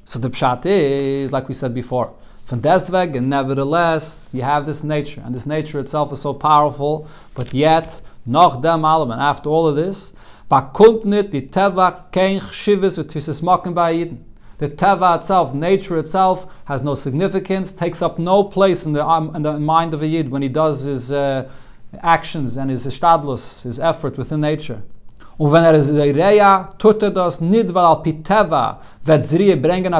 [0.08, 2.14] So the pshat is, like we said before,
[2.46, 7.06] from desveg, and nevertheless, you have this nature, and this nature itself is so powerful,
[7.34, 10.14] but yet, noch dem allem, and after all of this,
[10.50, 14.22] bakumpnit the teva kein chshivas v'tfisis makim ba'yidin.
[14.56, 19.36] The teva itself, nature itself, has no significance, takes up no place in the, um,
[19.36, 21.50] in the mind of a yid when he does his uh,
[22.00, 24.82] actions and his ishtadlus, his effort within nature.
[25.38, 25.88] Und wenn er es
[26.78, 28.04] tut er das nicht, weil
[29.04, 29.94] wird bringen.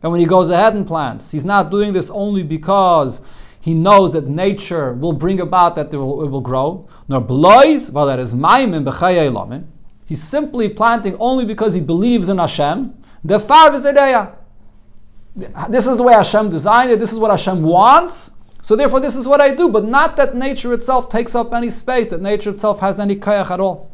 [0.00, 3.20] And when he goes ahead and plants, he's not doing this only because
[3.60, 6.86] he knows that nature will bring about that it will, it will grow.
[7.08, 9.64] Nor blois, weil er is maimim b'chaya ilamim.
[10.06, 12.94] He's simply planting only because he believes in Hashem.
[13.24, 13.82] The far is
[15.68, 17.00] This is the way Hashem designed it.
[17.00, 18.32] This is what Hashem wants.
[18.62, 19.68] So therefore, this is what I do.
[19.68, 22.10] But not that nature itself takes up any space.
[22.10, 23.90] That nature itself has any kayach at all.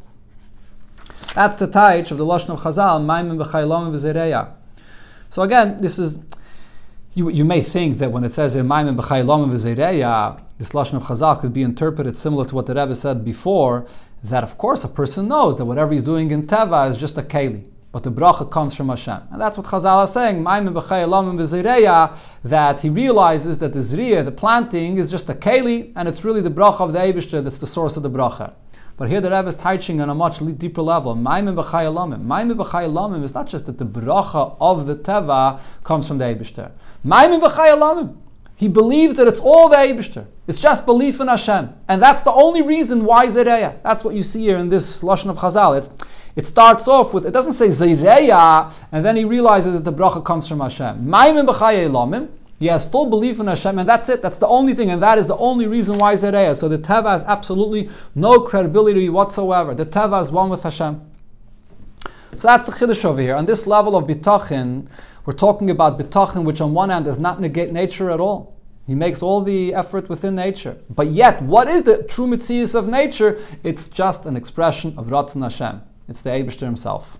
[1.34, 4.52] That's the taich of the Lashon of Chazal, Maimim b'chaylom v'zereya.
[5.28, 6.22] So again, this is,
[7.14, 11.02] you, you may think that when it says in Maimim b'chaylom v'zereya, this Lashon of
[11.02, 13.84] Chazal could be interpreted similar to what the Rebbe said before,
[14.22, 17.22] that of course a person knows that whatever he's doing in Teva is just a
[17.22, 17.68] keli.
[17.90, 19.22] But the bracha comes from Hashem.
[19.32, 24.24] And that's what Chazal is saying, Maime Bachhailam vizireya, that he realizes that the zriya,
[24.24, 27.58] the planting, is just a keli, and it's really the bracha of the Eibishter that's
[27.58, 28.54] the source of the bracha.
[28.96, 31.16] But here the Rebbe is teaching on a much deeper level.
[31.16, 32.24] Maimim b'chayalamim.
[32.24, 36.70] Maimim b'chayalamim is not just that the bracha of the teva comes from the Eibishter.
[37.04, 38.16] Maimim b'chayalamim.
[38.56, 40.26] He believes that it's all the Eibishter.
[40.46, 41.74] It's just belief in Hashem.
[41.88, 43.82] And that's the only reason why Zereya.
[43.82, 45.76] That's what you see here in this Lashon of Chazal.
[45.76, 45.90] It's,
[46.36, 50.24] it starts off with, it doesn't say Zereya, and then he realizes that the bracha
[50.24, 51.04] comes from Hashem.
[51.04, 52.28] Maimim b'chayalamim.
[52.58, 54.22] He has full belief in Hashem, and that's it.
[54.22, 56.56] That's the only thing, and that is the only reason why Zereya.
[56.56, 59.74] So the Teva has absolutely no credibility whatsoever.
[59.74, 61.00] The Teva is one with Hashem.
[62.36, 63.34] So that's the Chiddush over here.
[63.34, 64.88] On this level of Bitachon,
[65.24, 68.54] we're talking about Bitachon, which on one hand does not negate nature at all.
[68.86, 70.76] He makes all the effort within nature.
[70.90, 73.40] But yet, what is the true Mitzias of nature?
[73.62, 75.80] It's just an expression of Ratzon Hashem.
[76.08, 77.18] It's the Abishter himself.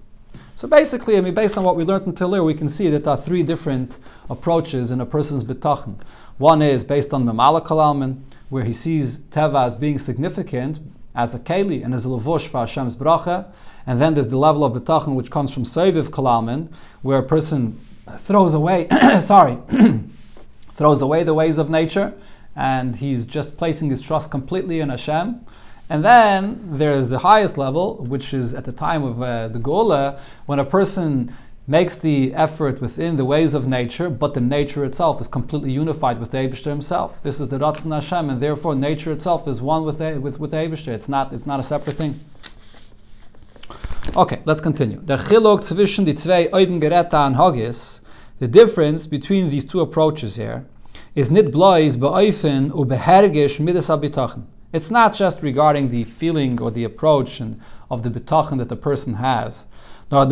[0.56, 3.02] So basically, I mean, based on what we learned until here, we can see that
[3.02, 3.98] there are three different
[4.30, 5.98] approaches in a person's bitachon.
[6.38, 10.78] One is based on Memala Kalalman, where he sees Teva as being significant
[11.12, 13.46] as a keli and as a levush for Hashem's bracha.
[13.84, 17.80] And then there's the level of bitachon which comes from Seviv Kalalman, where a person
[18.16, 18.88] throws away,
[19.20, 19.58] sorry,
[20.70, 22.14] throws away the ways of nature,
[22.54, 25.44] and he's just placing his trust completely in Hashem.
[25.88, 29.58] And then there is the highest level, which is at the time of uh, the
[29.58, 31.34] Gola, when a person
[31.66, 36.20] makes the effort within the ways of nature, but the nature itself is completely unified
[36.20, 37.22] with the Abishter himself.
[37.22, 40.50] This is the Ratzon Hashem, and therefore nature itself is one with the, with, with
[40.50, 40.88] the Abishter.
[40.88, 42.14] It's not, it's not a separate thing.
[44.16, 45.00] Okay, let's continue.
[45.00, 46.48] Zwischen die zwei
[48.38, 50.66] the difference between these two approaches here,
[51.14, 54.44] is nit blois beäufen u behergish midas abitachen.
[54.74, 58.74] It's not just regarding the feeling or the approach and of the bitachon that the
[58.74, 59.66] person has.
[60.10, 60.28] From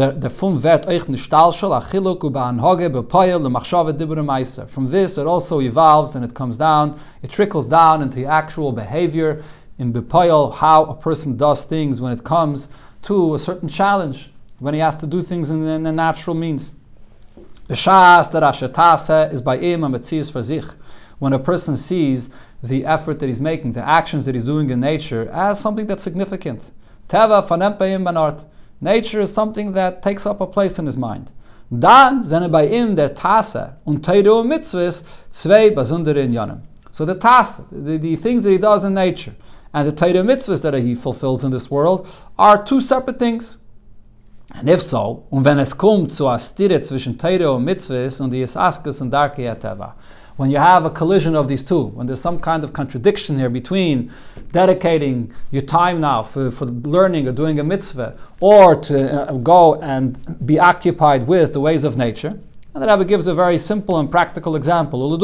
[4.91, 9.45] this, it also evolves and it comes down, it trickles down into the actual behavior
[9.79, 12.69] in bepoyel, how a person does things when it comes
[13.03, 16.75] to a certain challenge, when he has to do things in, a natural means.
[17.69, 20.77] B'shas der is by im a for.
[21.21, 22.31] When a person sees
[22.63, 26.03] the effort that he's making, the actions that he's doing in nature, as something that's
[26.03, 26.73] significant.
[27.09, 28.45] Teva fanem banart.
[28.81, 31.31] Nature is something that takes up a place in his mind.
[31.77, 36.63] Dan zene bei ihm der Tase und Teiro Mitzvahs zwei besondere Inyanim.
[36.91, 39.35] So the Tase, the, the things that he does in nature,
[39.73, 42.07] and the Teiro Mitzvahs that he fulfills in this world
[42.39, 43.59] are two separate things.
[44.55, 48.31] And if so, und wenn es kommt zu a Stire zwischen Teiro und Mitzvahs und
[48.31, 49.95] die Isaskes und Darke Yateva,
[50.37, 53.51] when you have a collision of these two, when there's some kind of contradiction here
[53.51, 54.11] between
[54.51, 59.81] dedicating your time now for, for learning or doing a mitzvah, or to uh, go
[59.81, 62.39] and be occupied with the ways of nature,
[62.75, 65.15] and the Rebbe gives a very simple and practical example.
[65.15, 65.19] A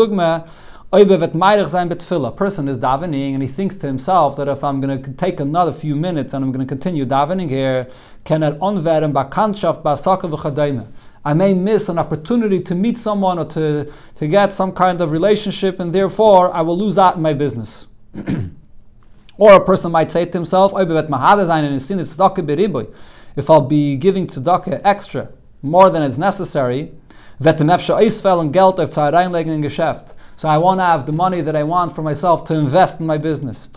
[2.32, 5.72] person is davening and he thinks to himself that if I'm going to take another
[5.72, 7.88] few minutes and I'm going to continue davening here,
[11.28, 15.12] I may miss an opportunity to meet someone or to, to get some kind of
[15.12, 17.86] relationship, and therefore I will lose out in my business.
[19.36, 20.72] or a person might say to himself,
[23.36, 25.28] if I'll be giving tzedakah extra,
[25.60, 26.92] more than is necessary,
[30.38, 33.06] so I want to have the money that I want for myself to invest in
[33.06, 33.68] my business.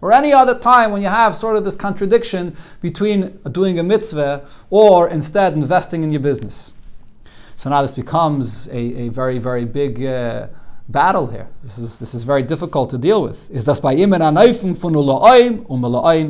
[0.00, 4.48] Or any other time when you have sort of this contradiction between doing a mitzvah
[4.70, 6.72] or instead investing in your business.
[7.56, 10.46] So now this becomes a, a very, very big uh,
[10.88, 11.48] battle here.
[11.62, 13.50] This is, this is very difficult to deal with.
[13.50, 14.36] Is das bei ihm in um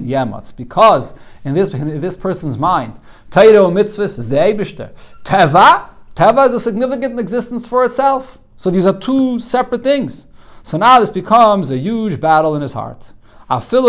[0.04, 0.56] yematz?
[0.56, 2.98] Because in this, in this person's mind,
[3.30, 4.90] Taito mitzvahs is the Eibishter.
[5.22, 8.40] Teva, Teva is a significant existence for itself.
[8.58, 10.26] So these are two separate things.
[10.64, 13.12] So now this becomes a huge battle in his heart.
[13.50, 13.86] So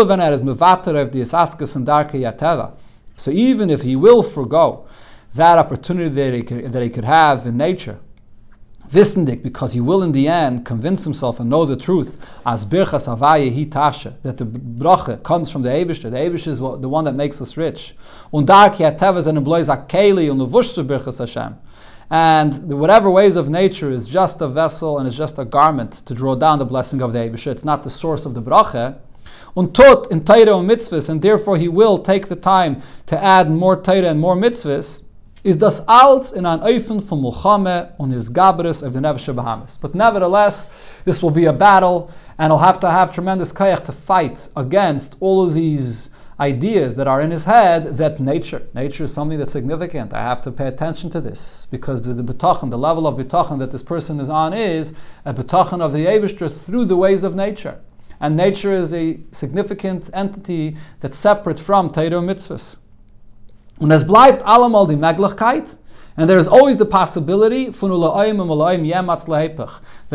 [3.30, 4.86] even if he will forego
[5.34, 7.98] that opportunity that he could, that he could have in nature,
[8.88, 13.06] Vistendik, because he will in the end convince himself and know the truth, as birchas
[13.18, 16.10] hi tasha, that the bracha comes from the Eibishter.
[16.10, 17.94] The Eibishter is the one that makes us rich.
[18.32, 21.56] Und dark tevas and akeli und levushter birchas Hashem.
[22.10, 26.14] And whatever ways of nature is just a vessel and is just a garment to
[26.14, 27.52] draw down the blessing of the Eibishter.
[27.52, 28.98] It's not the source of the bracha.
[29.56, 33.50] Und tot in Torah and mitzvahs, and therefore he will take the time to add
[33.50, 35.02] more Torah and more mitzvahs,
[35.42, 39.80] is das als in an Eufen von Mulchame und his Gabris of the Nefesh Bahamis.
[39.80, 40.68] But nevertheless,
[41.04, 45.16] this will be a battle, and he'll have to have tremendous kayach to fight against
[45.20, 49.52] all of these ideas that are in his head that nature, nature is something that's
[49.52, 50.14] significant.
[50.14, 53.70] I have to pay attention to this because the, the the level of bitachon that
[53.70, 57.78] this person is on is a bitachon of the Eibishter through the ways of nature.
[58.20, 62.78] And nature is a significant entity that's separate from Torah mitzvahs.
[63.78, 65.78] Und es bleibt allemal die Möglichkeit,
[66.20, 67.80] and there is always the possibility that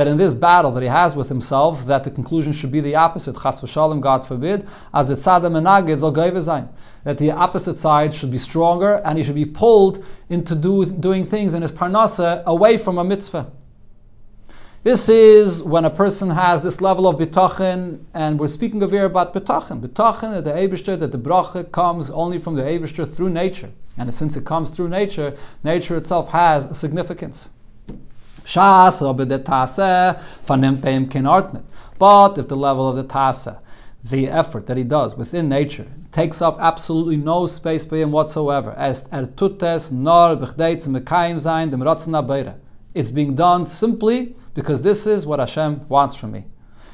[0.08, 3.34] in this battle that he has with himself, that the conclusion should be the opposite.
[3.42, 5.16] Chas v'shalom, God forbid, as the
[7.06, 11.26] that the opposite side should be stronger and he should be pulled into do, doing
[11.26, 13.52] things in his parnasa away from a mitzvah.
[14.84, 19.06] This is when a person has this level of bitachon, and we're speaking of here
[19.06, 19.82] about bitachon.
[19.82, 23.72] Bitachon, the Eibishter, that the bracha comes only from the Eibishter through nature.
[23.98, 27.50] And since it comes through nature, nature itself has a significance.
[28.44, 28.98] But
[32.38, 33.60] if the level of the tasa,
[34.04, 38.72] the effort that he does within nature, takes up absolutely no space by him whatsoever,
[38.74, 39.28] as er
[42.96, 46.46] it's being done simply because this is what Hashem wants from me.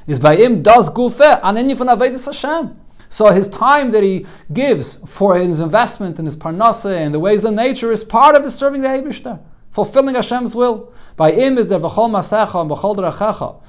[0.07, 2.80] Is by him does gufe anenyi von avedis Hashem.
[3.11, 7.43] So his time that he gives for his investment in his parnasa and the ways
[7.43, 9.37] of nature is part of his serving the Eibishter,
[9.69, 10.93] fulfilling Hashem's will.
[11.17, 13.61] By him is the v'chol masecha and v'chol drachecha.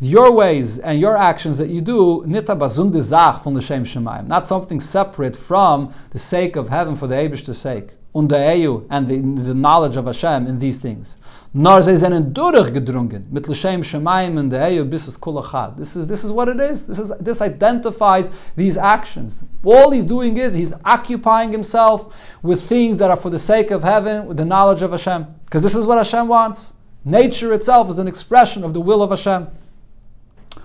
[0.00, 4.28] Your ways and your actions that you do, nita bazun zach from the Shem Shemayim,
[4.28, 8.80] not something separate from the sake of heaven for the Eibishter's sake und der EU
[8.88, 11.18] and the, the knowledge of Hashem in these things.
[11.58, 15.78] Nor sie sind durchgedrungen mit L'Shem Shemaim and der EU bis es kulachad.
[15.78, 16.86] This is, this is what it is.
[16.86, 19.42] This, is, this identifies these actions.
[19.64, 23.84] All he's doing is he's occupying himself with things that are for the sake of
[23.84, 25.26] heaven, with the knowledge of Hashem.
[25.46, 26.74] Because this is what Hashem wants.
[27.06, 29.46] Nature itself is an expression of the will of Hashem.
[29.46, 29.48] Um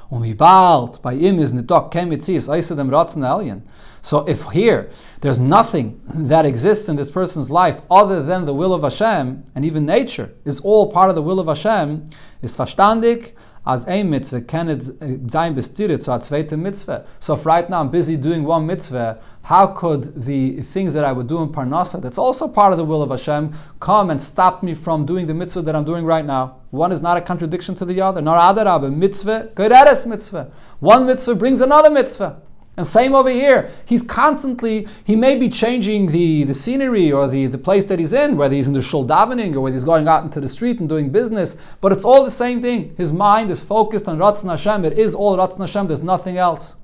[0.09, 3.61] Und wie bald bei ihm ist nicht doch kein Metzies, dem Ratzon Elyon.
[4.01, 4.89] So if here
[5.21, 9.65] there's nothing that exists in this person's life other than the will of Hashem, and
[9.65, 12.05] even nature is all part of the will of Hashem,
[12.41, 13.33] is verstandig,
[13.65, 14.83] as a mitzvah can it
[15.29, 17.05] sein bestirit so a zweite mitzvah.
[17.19, 21.11] So if right now I'm busy doing one mitzvah, how could the things that I
[21.11, 24.63] would do in Parnasa, that's also part of the will of Hashem, come and stop
[24.63, 26.61] me from doing the mitzvah that I'm doing right now?
[26.71, 28.19] One is not a contradiction to the other.
[28.19, 30.51] Nor adarab, mitzvah, geredes mitzvah.
[30.79, 32.41] One mitzvah brings another mitzvah.
[32.77, 33.69] And same over here.
[33.85, 38.13] He's constantly, he may be changing the, the scenery or the, the place that he's
[38.13, 40.79] in, whether he's in the shul davening or whether he's going out into the street
[40.79, 42.95] and doing business, but it's all the same thing.
[42.97, 44.85] His mind is focused on Ratzon Hashem.
[44.85, 45.87] It is all Ratzon Hashem.
[45.87, 46.75] There's nothing else.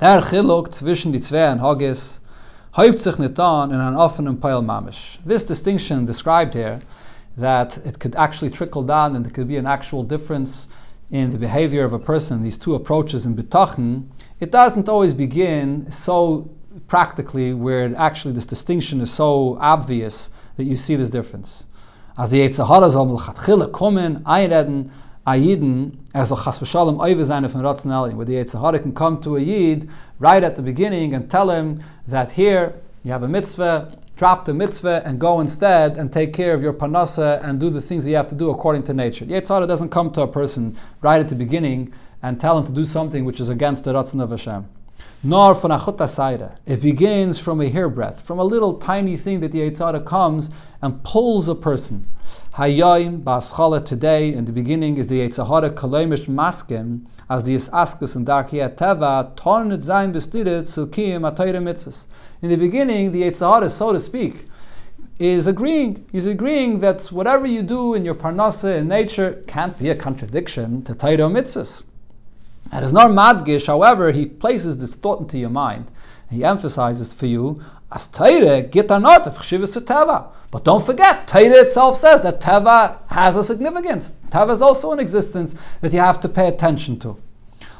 [0.00, 1.20] Der Chiluk zwischen die
[2.76, 4.62] häupt sich nicht an in offenen Peil.
[5.26, 6.80] This distinction described here,
[7.36, 10.68] that it could actually trickle down and there could be an actual difference
[11.12, 14.06] in the behavior of a person, these two approaches in bitachon,
[14.40, 16.50] it doesn't always begin so
[16.88, 21.66] practically where actually this distinction is so obvious that you see this difference.
[22.16, 24.90] As the Yetzer Hara soll milchatchila kommen, einreden,
[25.26, 29.36] a Yidden, er chas v'shalom oive von Ratzenalien, where the Yetzer Hara can come to
[29.36, 33.98] a Yid right at the beginning and tell him that here you have a mitzvah,
[34.22, 37.80] drop the mitzvah and go instead and take care of your panasa and do the
[37.80, 39.24] things you have to do according to nature.
[39.24, 41.92] Yetzer Hara doesn't come to a person right at the beginning
[42.22, 44.68] and tell him to do something which is against the Ratzon of Hashem.
[45.24, 46.56] Nor from Saira.
[46.66, 50.50] It begins from a hairbreadth, from a little tiny thing that the Yetzer Hara comes
[50.80, 52.06] and pulls a person.
[52.54, 58.14] Hayyim Baschala today, in the beginning, is the Yetzer Hara Kalemish Maskim, as the Isaskus
[58.14, 62.06] and Darkiya Teva, Tornet Zayin Bestirit, Silkim Atayra Mitzvahs.
[62.42, 64.48] In the beginning, the Yetzer Hara, so to speak,
[65.20, 66.04] is agreeing.
[66.10, 70.82] He's agreeing that whatever you do in your parnasa in nature can't be a contradiction
[70.82, 71.84] to Torah mitzvahs.
[72.72, 75.92] And as Nar Madgish, however, he places this thought into your mind.
[76.30, 77.62] He emphasizes for you,
[77.92, 80.26] as Torah gitanot of teva.
[80.50, 84.16] But don't forget, Torah itself says that teva has a significance.
[84.30, 87.18] Teva is also an existence that you have to pay attention to.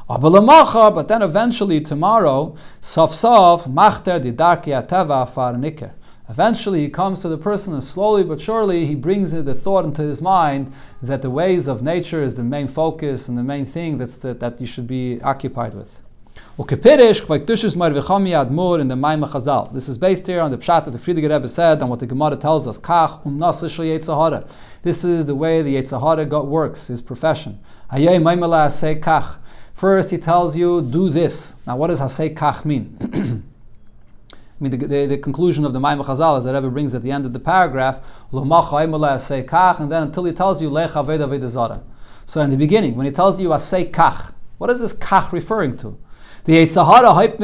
[0.07, 5.91] But then eventually tomorrow, sof sof machter di darki teva far niker.
[6.29, 10.03] Eventually, he comes to the person, and slowly but surely, he brings the thought into
[10.03, 13.97] his mind that the ways of nature is the main focus and the main thing
[13.97, 15.99] that's the, that you should be occupied with.
[16.55, 16.67] in
[18.87, 19.73] the Maimah Chazal.
[19.73, 22.07] This is based here on the pshat that the Frierdiker Rebbe said and what the
[22.07, 22.79] Gemara tells us.
[22.89, 23.39] Um
[24.83, 27.59] This is the way the Yetzer Hara works, his profession.
[29.83, 31.55] First, he tells you, do this.
[31.67, 32.95] Now, what does Hasei Kach mean?
[34.31, 37.03] I mean, the, the, the, conclusion of the Maimah Chazal is that Rebbe brings at
[37.03, 37.99] the end of the paragraph,
[38.31, 43.91] and then until he tells you, So in the beginning, when he tells you asay
[43.91, 45.97] kach, what is this kach referring to?
[46.45, 47.39] The Yetzer Hara hypt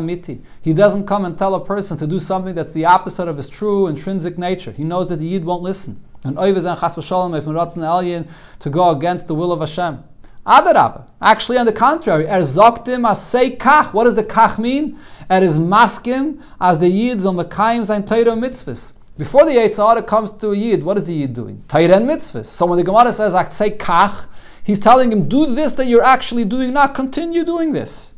[0.00, 0.40] nicht.
[0.62, 3.50] He doesn't come and tell a person to do something that's the opposite of his
[3.50, 4.72] true intrinsic nature.
[4.72, 6.02] He knows that the Yid won't listen.
[6.22, 10.04] And oive sein chas v'sholem von Ratzon Elyon to go against the will of Hashem.
[10.46, 11.08] Adarab.
[11.20, 13.92] Actually, on the contrary, er zoktim as say kach.
[13.92, 14.98] What does the kach mean?
[15.30, 18.94] Er is maskim as the yids on the kaim sein Torah mitzvahs.
[19.16, 21.62] Before the Yetzer Hara comes to a yid, what is the yid doing?
[21.68, 22.46] Torah and mitzvahs.
[22.46, 24.26] So when the Gemara says say kach,
[24.64, 28.14] he's telling him do this that you're actually doing, not continue doing this.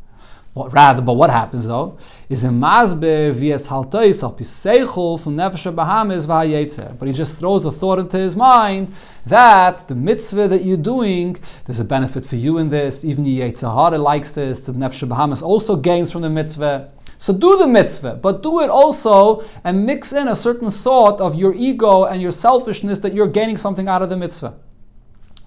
[0.55, 1.97] What, rather, but what happens though
[2.29, 6.99] is in Masber vs haltois al piseichel from nefesh bahamis v'hayetzer.
[6.99, 8.95] But he just throws a thought into his mind
[9.25, 13.03] that the mitzvah that you're doing, there's a benefit for you in this.
[13.03, 14.61] Even the likes this.
[14.61, 16.93] The nefesh bahamis also gains from the mitzvah.
[17.17, 21.35] So do the mitzvah, but do it also and mix in a certain thought of
[21.35, 24.55] your ego and your selfishness that you're gaining something out of the mitzvah.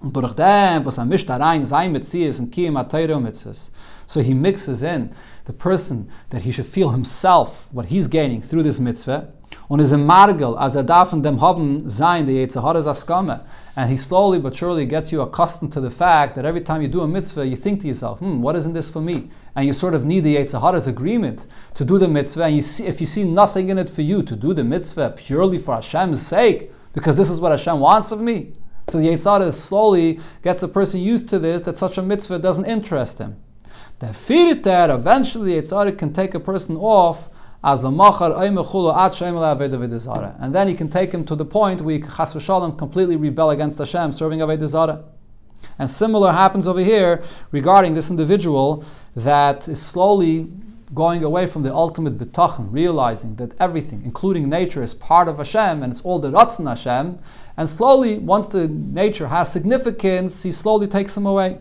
[0.02, 3.72] Und durch dem, was er mischt rein, sein Metzies und Kiyam Mitzvahs.
[4.08, 5.10] So he mixes in
[5.46, 9.28] the person that he should feel himself, what he's gaining through this mitzvah,
[9.68, 13.42] und is a margel, as er darf in dem haben sein, the Yetzer Hara's askame.
[13.76, 16.88] And he slowly but surely gets you accustomed to the fact that every time you
[16.88, 19.30] do a mitzvah, you think to yourself, hmm, what isn't this for me?
[19.56, 22.46] And you sort of need the Yetzer Hara's agreement to do the mitzvah.
[22.46, 25.16] And you see, if you see nothing in it for you to do the mitzvah
[25.18, 28.54] purely for Hashem's sake, because this is what Hashem wants of me,
[28.88, 32.40] so the Yetzer Hara slowly gets a person used to this, that such a mitzvah
[32.40, 33.38] doesn't interest him.
[34.00, 37.30] The firiter, eventually the Yetzer Hara can take a person off
[37.64, 38.32] as the machar
[40.40, 44.12] and then he can take him to the point where he completely rebel against Hashem,
[44.12, 45.04] serving avodah
[45.80, 50.52] And similar happens over here regarding this individual that is slowly
[50.94, 55.82] going away from the ultimate bitachon, realizing that everything, including nature, is part of Hashem
[55.82, 57.20] and it's all the Ratzon Hashem.
[57.58, 61.58] And slowly, once the nature has significance, he slowly takes him away.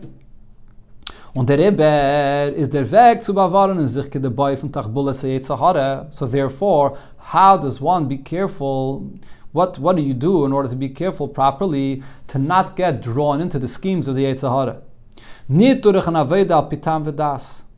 [1.33, 4.71] Und der Rebbe is der Weg zu bewahren in sich von
[6.11, 9.01] So therefore, how does one be careful?
[9.51, 13.41] What, what do you do in order to be careful properly to not get drawn
[13.41, 14.81] into the schemes of the Yetzer Hara?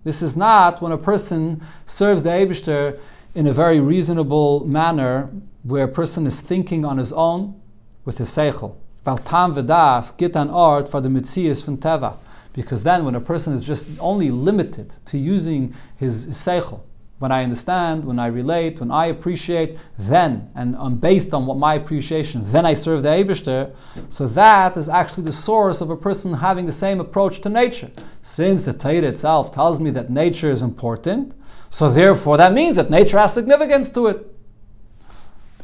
[0.08, 2.98] This is not when a person serves the Eibishter
[3.36, 5.30] in a very reasonable manner,
[5.64, 7.60] where a person is thinking on his own
[8.06, 8.78] with his seichel.
[9.06, 12.16] Valtam v'das git an art for the mitzias from teva.
[12.54, 16.80] Because then, when a person is just only limited to using his seichel,
[17.20, 21.58] when I understand, when I relate, when I appreciate, then, and um, based on what
[21.58, 23.74] my appreciation, then I serve the Eibishter.
[24.10, 27.90] So that is actually the source of a person having the same approach to nature.
[28.22, 31.34] Since the Torah itself tells me that nature is important,
[31.72, 34.34] so therefore that means that nature has significance to it.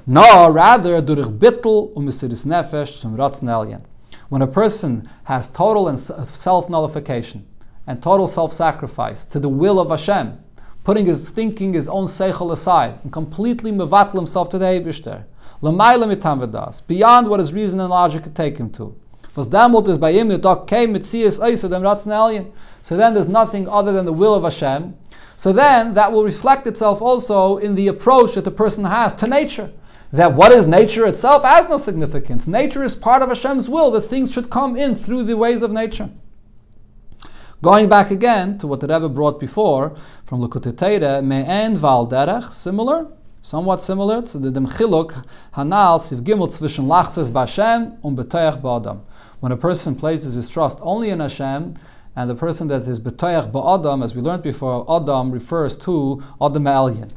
[0.06, 3.84] No, rather, bittel nefesh zum
[4.30, 7.46] when a person has total and self nullification
[7.86, 10.43] and total self sacrifice to the will of Hashem,
[10.84, 15.24] putting his thinking, his own seichel aside, and completely mevatl himself to the Eibishter,
[16.88, 18.96] beyond what his reason and logic could take him to.
[19.36, 19.72] So then
[23.14, 24.96] there's nothing other than the will of Hashem.
[25.36, 29.28] So then that will reflect itself also in the approach that the person has to
[29.28, 29.72] nature
[30.14, 32.46] that what is nature itself has no significance.
[32.48, 35.72] Nature is part of Hashem's will, that things should come in through the ways of
[35.72, 36.12] nature.
[37.64, 39.96] Going back again to what the Rebbe brought before
[40.26, 43.08] from Likutei Torah, me'en val derech, similar,
[43.42, 49.00] somewhat similar to the Demchiluk Hanal Siv Gimel zwischen Lachses B'Hashem und um Betoyach Ba'Adam.
[49.40, 51.76] When a person places his trust only in Hashem,
[52.18, 56.66] and the person that is Betoyach Ba'Adam, as we learned before, Adam refers to Adam
[56.66, 57.12] Elyon.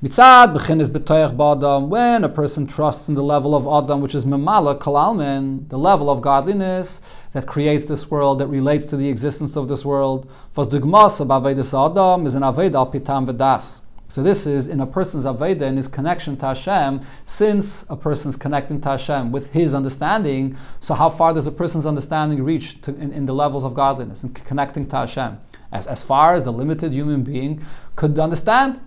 [0.00, 4.24] Mitzad b'chinis b'toyach b'adam, when a person trusts in the level of Adam, which is
[4.24, 7.00] memala kalalmen, the level of godliness
[7.32, 10.30] that creates this world, that relates to the existence of this world.
[10.54, 13.80] Vos dugmas avedis Adam is an aveda pitam v'das.
[14.06, 17.00] So this is in a person's aveda and his connection to Hashem.
[17.24, 21.86] Since a person's connecting to Hashem with his understanding, so how far does a person's
[21.86, 25.40] understanding reach to, in, in the levels of godliness and connecting to Hashem?
[25.72, 28.80] As, as far as the limited human being could understand,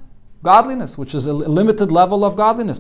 [0.44, 2.80] godliness, which is a limited level of godliness.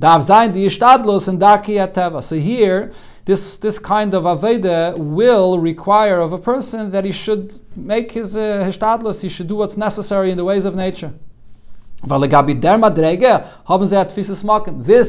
[0.00, 2.22] Dav zayin di ishtadlos and darki ateva.
[2.22, 2.92] So here,
[3.24, 8.36] this this kind of aveda will require of a person that he should make his
[8.36, 11.12] uh, he should do what's necessary in the ways of nature.
[12.04, 12.36] This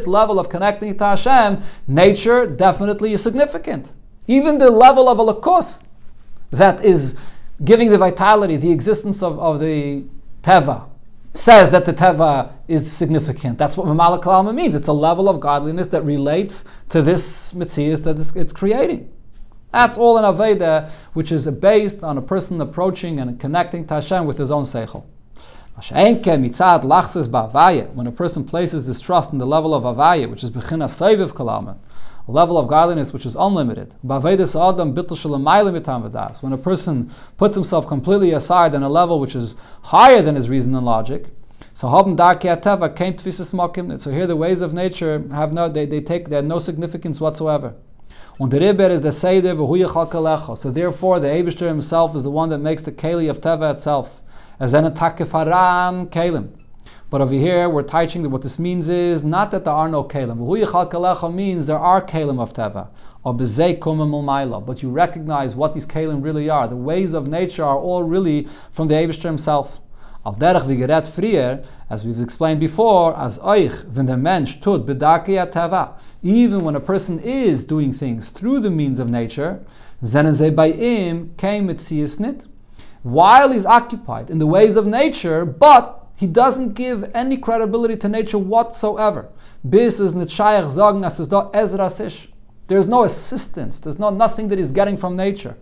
[0.08, 3.92] level of connecting to Hashem, nature definitely is significant.
[4.28, 5.84] Even the level of a lakus
[6.52, 7.20] that is
[7.64, 10.04] giving the vitality, the existence of, of the
[10.46, 10.90] teva
[11.34, 13.58] says that the teva is significant.
[13.58, 14.74] That's what Mamala Kalama means.
[14.74, 19.12] It's a level of godliness that relates to this mitzvah that it's, it's creating.
[19.72, 24.26] That's all in Aveda, which is based on a person approaching and connecting to Hashem
[24.26, 25.04] with his own seichel.
[27.94, 31.34] When a person places his trust in the level of Avaya, which is Bechina Seiviv
[31.34, 31.76] Kalaman,
[32.32, 33.94] level of godliness which is unlimited.
[34.02, 34.22] When
[36.54, 40.76] a person puts himself completely aside on a level which is higher than his reason
[40.76, 41.28] and logic,
[41.74, 42.02] so So
[44.12, 47.76] here the ways of nature have no they, they take they have no significance whatsoever.
[48.40, 49.12] Is the
[50.56, 54.22] So therefore the Eibishter himself is the one that makes the Keli of Teva itself.
[54.60, 56.65] As an faran Kalim.
[57.16, 60.04] But over here, we're teaching that what this means is not that there are no
[60.04, 61.34] kalim.
[61.34, 62.90] means there are kalim of teva.
[64.66, 66.68] But you recognize what these kalim really are.
[66.68, 69.80] The ways of nature are all really from the Eibishter himself.
[70.26, 74.86] Al derech frier, as we've explained before, as oich, wenn der Mensch tut.
[76.22, 79.66] Even when a person is doing things through the means of nature,
[80.04, 82.48] zenen ze by im came it
[83.04, 88.08] while he's occupied in the ways of nature, but he doesn't give any credibility to
[88.08, 89.30] nature whatsoever.
[89.64, 91.90] Is nitshayach sagen, as is da ezra.
[92.68, 93.80] There's no assistance.
[93.80, 95.56] There's no nothing that he's getting from nature.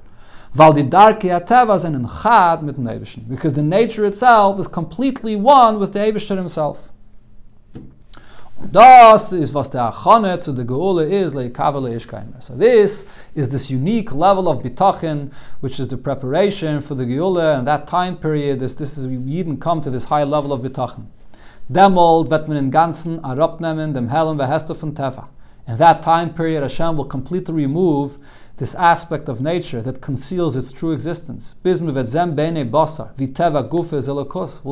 [0.56, 0.76] Because
[3.56, 6.93] the nature itself is completely one with the Eibishter himself.
[8.72, 12.42] Das is was der Achane zu der Geule is leikavele ishkaimer.
[12.42, 17.58] So this is this unique level of bitachon, which is the preparation for the Geule
[17.58, 18.60] and that time period.
[18.60, 21.06] This this is we even come to this high level of bitachon.
[21.72, 25.28] Demol wird man in ganzen arabnemen dem hellen Behester von Teva.
[25.68, 28.18] In that time period, Hashem will completely remove
[28.58, 31.56] this aspect of nature that conceals its true existence.
[31.64, 31.84] We'll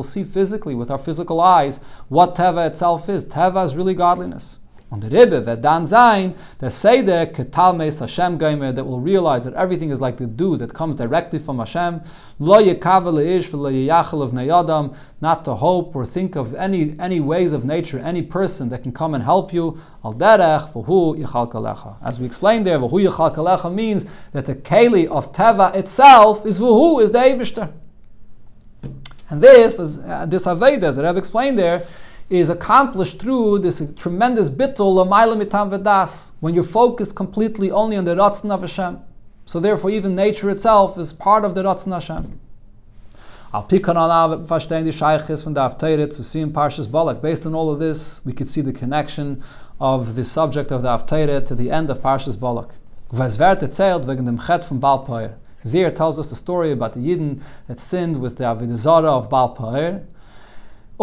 [0.02, 3.24] see physically with our physical eyes what Teva itself is.
[3.24, 4.58] Teva is really godliness.
[4.92, 9.54] On the Rebbe, wird dann sein, der Seder ketalmes Hashem Geimer, that will realize that
[9.54, 12.02] everything is like the dew that comes directly from Hashem.
[12.38, 17.64] Lo yekavel ish of neyadam, not to hope or think of any any ways of
[17.64, 19.80] nature, any person that can come and help you.
[20.04, 21.96] Al derech v'hu yichal.
[22.04, 27.02] As we explained there, v'hu yichal means that the keli of teva itself is v'hu,
[27.02, 27.72] is the Eibishter.
[29.30, 31.86] And this, is, uh, this Aveda, as Rebbe explained there,
[32.40, 38.04] is accomplished through this tremendous bittul of mitam vedas, when you're focused completely only on
[38.04, 39.00] the Ratzon of Hashem.
[39.44, 42.40] So therefore, even nature itself is part of the Ratzon Hashem.
[43.52, 47.20] Al Pikon Alav verstehen die Sheiches von der to see in Parshas Balak.
[47.20, 49.42] Based on all of this, we could see the connection
[49.78, 52.70] of the subject of the Avteiret to the end of Parshas Balak.
[53.10, 55.34] Was erzählt wegen dem Chet von Balpair.
[55.66, 59.28] There tells us a story about the Yidden that sinned with the Avodah Zarah of
[59.28, 60.06] Balpair,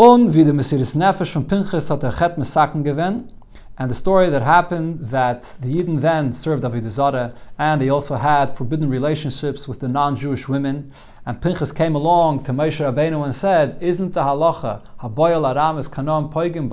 [0.02, 3.28] Und wie Messias Nefesh from Pinchas hat er Chet Mesaken gewen.
[3.76, 8.56] And the story that happened that the Yidden then served Avodah and they also had
[8.56, 10.94] forbidden relationships with the non-Jewish women.
[11.26, 16.32] And Pinchas came along to Moshe Rabbeinu and said, Isn't the halacha, haboyal aramis kanom
[16.32, 16.70] poigim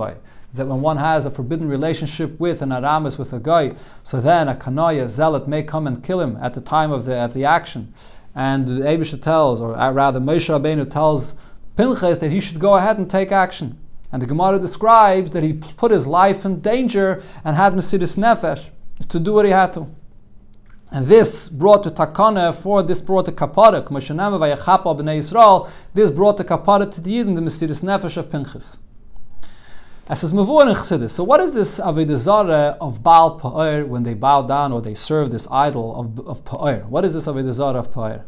[0.53, 3.73] that when one has a forbidden relationship with an aramis, with a guy,
[4.03, 7.17] so then a kanaya zealot may come and kill him at the time of the,
[7.17, 7.93] of the action.
[8.33, 11.35] And the Abisha tells, or rather Moshe Rabbeinu tells
[11.77, 13.77] Pinchas that he should go ahead and take action.
[14.11, 18.69] And the Gemara describes that he put his life in danger and had Mesiris Nefesh
[19.09, 19.87] to do what he had to.
[20.89, 23.83] And this brought to Takana for this brought to Kapara,
[25.93, 28.79] this brought to Kapara to the Yidden, the Mesiris Nefesh of Pinchas.
[30.09, 31.11] As is Mavur Chassidus.
[31.11, 35.31] So what is this Avodah of Baal Pa'ir when they bow down or they serve
[35.31, 36.87] this idol of, of Pa'ir?
[36.87, 38.23] What is this Avodah of Pa'ir?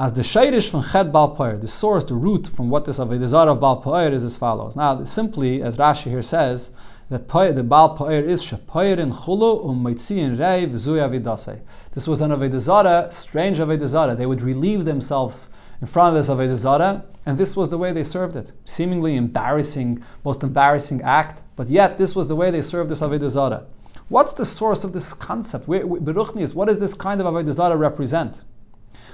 [0.00, 3.58] As the Shairish from Chet Bal the source, the root from what this Avedazar of
[3.58, 4.76] Bal Poer is as follows.
[4.76, 6.70] Now, simply, as Rashi here says,
[7.10, 11.62] that the Bal Poer is Shapoirin Chulu um Maitzin Rei V'zui Avidase.
[11.94, 14.14] This was an Avodah Zarah, strange Avodah Zarah.
[14.14, 17.92] They would relieve themselves in front of this Avodah Zarah, and this was the way
[17.92, 18.52] they served it.
[18.64, 23.28] Seemingly embarrassing, most embarrassing act, but yet this was the way they served this Avodah
[23.28, 23.66] Zarah.
[24.08, 25.66] What's the source of this concept?
[25.66, 28.42] Beruchnis, what does this kind of Avodah Zarah represent?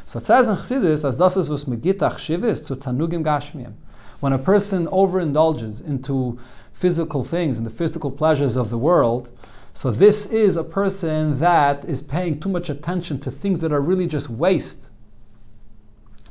[0.06, 3.72] So it says in Chassidus, as das is was megitach shivis to tanugim gashmiyim.
[4.20, 6.38] When a person overindulges into
[6.72, 9.28] physical things and the physical pleasures of the world,
[9.72, 13.80] so this is a person that is paying too much attention to things that are
[13.80, 14.90] really just waste.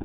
[0.00, 0.04] The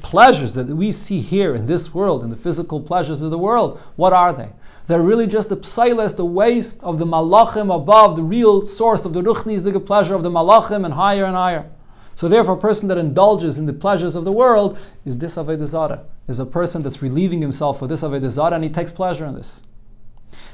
[0.00, 3.80] pleasures that we see here in this world, in the physical pleasures of the world,
[3.96, 4.50] what are they?
[4.92, 9.14] They're really just the psilas, the waste of the malachim above, the real source of
[9.14, 11.70] the ruchnis, the pleasure of the malachim, and higher and higher.
[12.14, 16.04] So therefore, a person that indulges in the pleasures of the world is this Avodah
[16.28, 19.62] is a person that's relieving himself for this Avodah and he takes pleasure in this.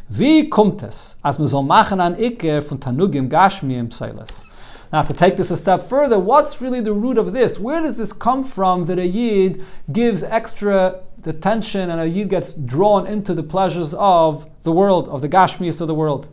[0.08, 4.44] Wie kommt es, machen an Iker von Tanugim Gashmiyim Psilas?
[4.92, 7.58] Now, to take this a step further, what's really the root of this?
[7.58, 12.52] Where does this come from that a Yid gives extra attention and a Yid gets
[12.52, 16.28] drawn into the pleasures of the world, of the Gashmias of the world?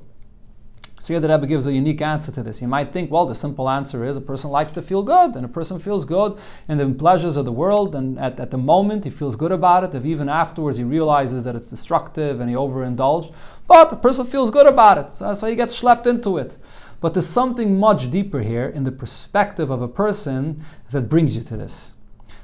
[1.06, 2.64] So here the Rebbe gives a unique answer to this.
[2.64, 5.46] You might think, well, the simple answer is a person likes to feel good, and
[5.46, 6.36] a person feels good
[6.68, 9.84] in the pleasures of the world, and at, at the moment he feels good about
[9.84, 9.94] it.
[9.94, 13.34] If even afterwards he realizes that it's destructive and he overindulged,
[13.68, 16.58] but the person feels good about it, so, so he gets schlepped into it.
[17.02, 21.44] But there's something much deeper here in the perspective of a person that brings you
[21.44, 21.94] to this.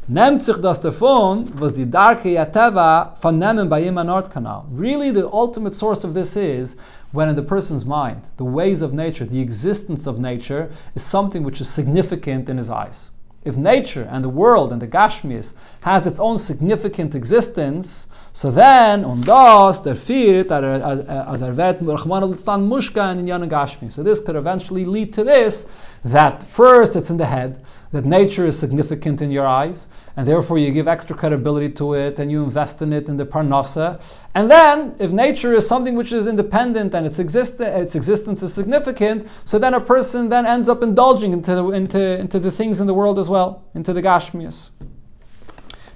[0.07, 4.63] Nehmt sich das davon, was die Darke Yateva vernehmen bei ihm Nordkanal.
[4.75, 6.75] Really, the ultimate source of this is
[7.11, 11.43] when in the person's mind, the ways of nature, the existence of nature, is something
[11.43, 13.11] which is significant in his eyes.
[13.45, 19.03] If nature and the world and the Gashmis has its own significant existence, so then,
[19.03, 23.91] on das, der Fiert, as er wird, Mushka in Gashmi.
[23.91, 25.67] So this could eventually lead to this,
[26.03, 30.57] that first it's in the head, that nature is significant in your eyes, and therefore
[30.57, 34.01] you give extra credibility to it and you invest in it in the parnasa.
[34.33, 38.53] And then, if nature is something which is independent and its, exist- its existence is
[38.53, 42.79] significant, so then a person then ends up indulging into the, into, into the things
[42.79, 44.71] in the world as well, into the Gashmias.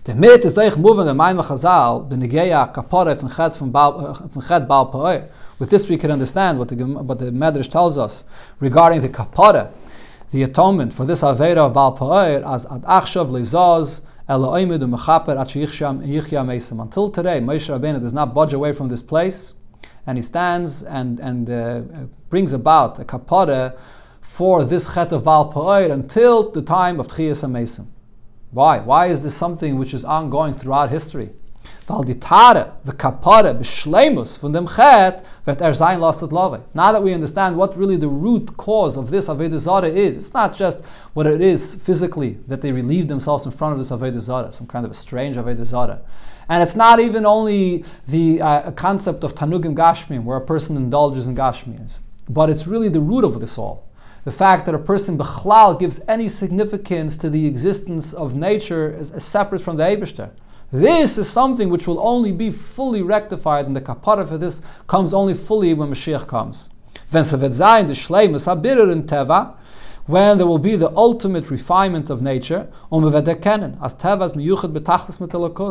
[0.05, 2.07] Damit is moving the Maimah Chazal,
[3.57, 5.29] von uh, Chet Baal Poer.
[5.57, 8.23] With this we can understand what the, what the Medrash tells us
[8.59, 9.71] regarding the Kapore,
[10.31, 14.47] the atonement for this Avera of Baal Poer, as Ad Achshav Lezaz, Until
[17.11, 19.53] today, Moshe Rabbeinu does not budge away from this place
[20.07, 21.81] and he stands and, and uh,
[22.29, 23.77] brings about a kapara
[24.21, 27.87] for this chet of Baal Pa'ir until the time of Tchiyas HaMesim.
[28.51, 28.79] Why?
[28.79, 31.31] Why is this something which is ongoing throughout history?
[31.87, 36.61] Weil die Tare, the Kapare, Beschleimus von dem Chet, wird er sein love.
[36.73, 40.33] Now that we understand what really the root cause of this Avodah Zarah is, it's
[40.33, 44.19] not just what it is physically, that they relieve themselves in front of this Avodah
[44.19, 46.01] Zarah, some kind of a strange Avodah Zarah.
[46.49, 51.27] And it's not even only the uh, concept of Tanugim Gashmim, where a person indulges
[51.27, 51.99] in Gashmims,
[52.29, 53.87] but it's really the root of this all.
[54.25, 59.11] The fact that a person Bechlal gives any significance to the existence of nature as,
[59.11, 60.31] as separate from the Eibishter.
[60.71, 65.13] This is something which will only be fully rectified, and the kapara for this comes
[65.13, 66.69] only fully when Mashiach comes.
[70.07, 73.93] When there will be the ultimate refinement of nature, as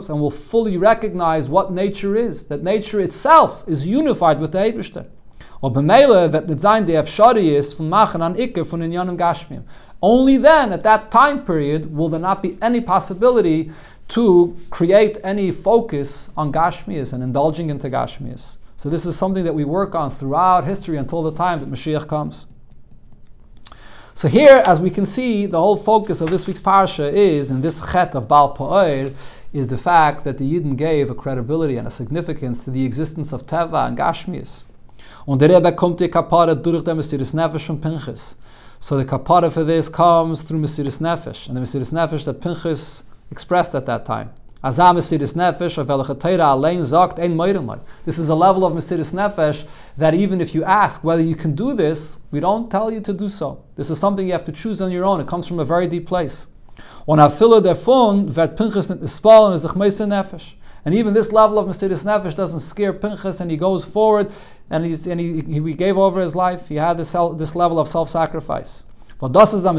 [0.08, 5.08] and will fully recognize what nature is, that nature itself is unified with the Eibishter.
[10.02, 13.70] Only then, at that time period, will there not be any possibility
[14.08, 18.58] to create any focus on Gashmias and indulging into Gashmias.
[18.76, 22.06] So this is something that we work on throughout history until the time that Mashiach
[22.06, 22.46] comes.
[24.16, 27.62] So here, as we can see, the whole focus of this week's parsha is, in
[27.62, 29.12] this chet of Baal Pa'ir,
[29.52, 33.32] is the fact that the Yidden gave a credibility and a significance to the existence
[33.32, 34.64] of Teva and Gashmias.
[35.26, 38.36] Und der Rebbe kommt die durch Mesiris Nefesh von Pinchas.
[38.78, 41.48] So the Kapara for this comes through Mesiris Nefesh.
[41.48, 44.30] And the Mesiris Nefesh that Pinchas expressed at that time.
[44.62, 44.80] This is
[48.30, 49.66] a level of Mesiris Nefesh
[49.98, 53.12] that even if you ask whether you can do this, we don't tell you to
[53.12, 53.62] do so.
[53.76, 55.20] This is something you have to choose on your own.
[55.20, 56.46] It comes from a very deep place.
[57.06, 57.20] And
[60.94, 64.32] even this level of Mesiris Nefesh doesn't scare Pinchas and he goes forward
[64.70, 66.68] and, he's, and he, he gave over his life.
[66.68, 68.84] He had this, this level of self sacrifice.
[69.20, 69.72] Das is a.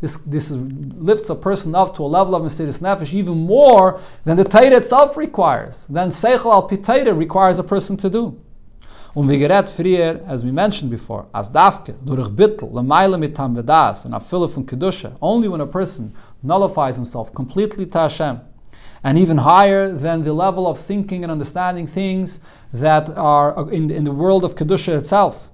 [0.00, 4.38] This, this lifts a person up to a level of mesiris nefesh even more than
[4.38, 8.24] the Torah itself requires, than seichel al pitayra requires a person to do.
[8.26, 8.38] Um
[9.12, 14.04] Und wie gerät frier, as we mentioned before, as dafke, durch bittel, lemayle mitam v'das,
[14.04, 18.40] and afilu from kedusha, only when a person nullifies himself completely to Hashem,
[19.02, 22.40] and even higher than the level of thinking and understanding things
[22.72, 25.48] that are uh, in, in the world of Kedusha itself.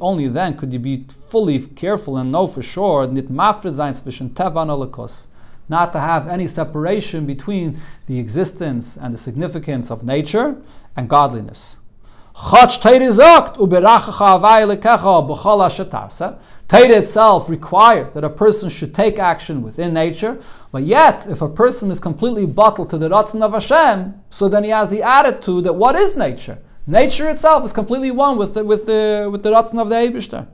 [0.00, 3.06] Only then could you be fully careful and know for sure
[5.68, 10.56] not to have any separation between the existence and the significance of nature
[10.96, 11.78] and godliness.
[16.68, 20.40] Taita itself requires that a person should take action within nature,
[20.72, 24.64] but yet, if a person is completely bottled to the Ratzon of Hashem, so then
[24.64, 26.58] he has the attitude that what is nature?
[26.86, 30.46] Nature itself is completely one with the, with the, with the Ratzon of the Eibishter.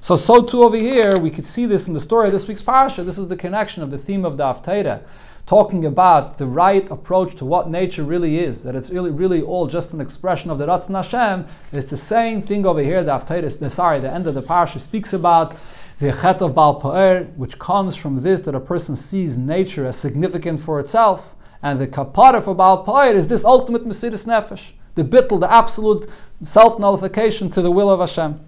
[0.00, 2.62] So, so too over here, we could see this in the story of this week's
[2.62, 3.04] parasha.
[3.04, 5.02] This is the connection of the theme of the Haftarah
[5.50, 9.66] talking about the right approach to what nature really is, that it's really, really all
[9.66, 13.68] just an expression of the Ratzon Hashem, it's the same thing over here, the Haftarah,
[13.68, 15.56] sorry, the end of the parsha speaks about
[15.98, 19.98] the Chet of Baal Pa'er, which comes from this, that a person sees nature as
[19.98, 21.34] significant for itself,
[21.64, 26.08] and the Kapara for Baal Pa'er is this ultimate Mesiris Nefesh, the bittel, the absolute
[26.44, 28.38] self-nullification to the will of Hashem.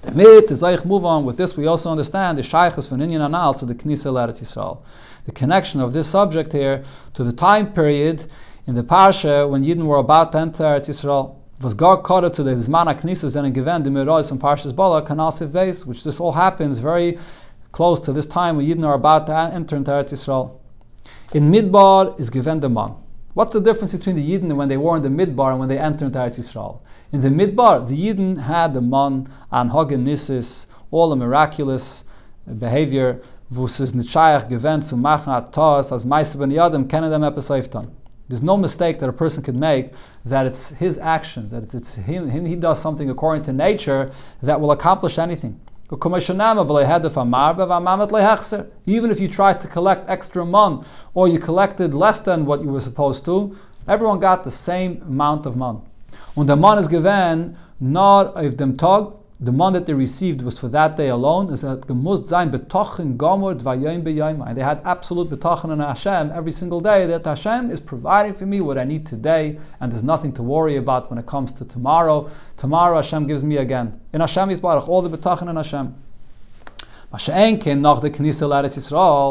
[0.00, 3.52] Damit, as I move on with this, we also understand the Shaykhs from Inyan Anal
[3.54, 4.78] to the Knesset Eretz Yisrael
[5.24, 8.26] the connection of this subject here to the time period
[8.66, 11.36] in the Parsha when Yidden were about to enter Eretz Yisrael.
[11.60, 15.52] Was God called to the Zman HaKnisas and given the Mirois from Parshas Balak and
[15.52, 17.18] base, which this all happens very
[17.70, 20.58] close to this time when Yidden are about to enter into Eretz Yisrael.
[21.32, 22.96] In Midbar is given the man.
[23.34, 25.78] What's the difference between the Yidden when they were in the Midbar and when they
[25.78, 26.80] entered into Eretz Yisrael?
[27.12, 32.04] In the Midbar, the Yidden had the man and Hagen Nisis, all the miraculous
[32.58, 33.22] behavior
[33.54, 37.48] wo es ist nicht scheich gewinnt zu machen hat Tos, als kennen dem etwas.
[38.28, 39.92] There's no mistake that a person could make
[40.24, 44.08] that it's his actions, that it's, it's him, him, he does something according to nature
[44.42, 45.60] that will accomplish anything.
[48.86, 52.70] Even if you tried to collect extra mon or you collected less than what you
[52.70, 53.54] were supposed to,
[53.86, 55.82] everyone got the same amount of mon.
[56.34, 60.56] Und der Mann ist gewähnt, nur auf dem Tag, the money that they received was
[60.56, 61.52] for that day alone.
[61.52, 64.54] Is that gemust zayin betochen gomor dvayim b'yayim.
[64.54, 68.60] They had absolute betochen in Hashem every single day that Hashem is providing for me
[68.60, 72.30] what I need today, and there's nothing to worry about when it comes to tomorrow.
[72.56, 74.00] Tomorrow Hashem gives me again.
[74.12, 75.92] In Hashem Yisbarach, all the betochen in Hashem.
[77.10, 77.18] The.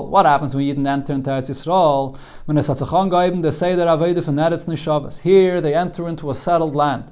[0.10, 2.16] What happens when Yidden enter into Eretz Yisrael?
[2.46, 5.22] When it's Atzachon Gaibim, they say that Aveda von Eretz Nishavas.
[5.22, 7.12] Here they enter into a settled land.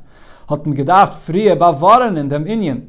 [0.49, 2.87] Hat gedacht, frie bavaren in dem Inyan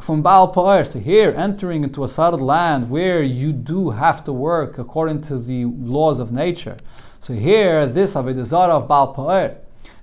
[0.00, 0.86] from Baal Pa'er.
[0.86, 5.38] So here, entering into a settled land where you do have to work according to
[5.38, 6.78] the laws of nature.
[7.18, 9.56] So here, this Avodah Zarah of Baal Pa'er,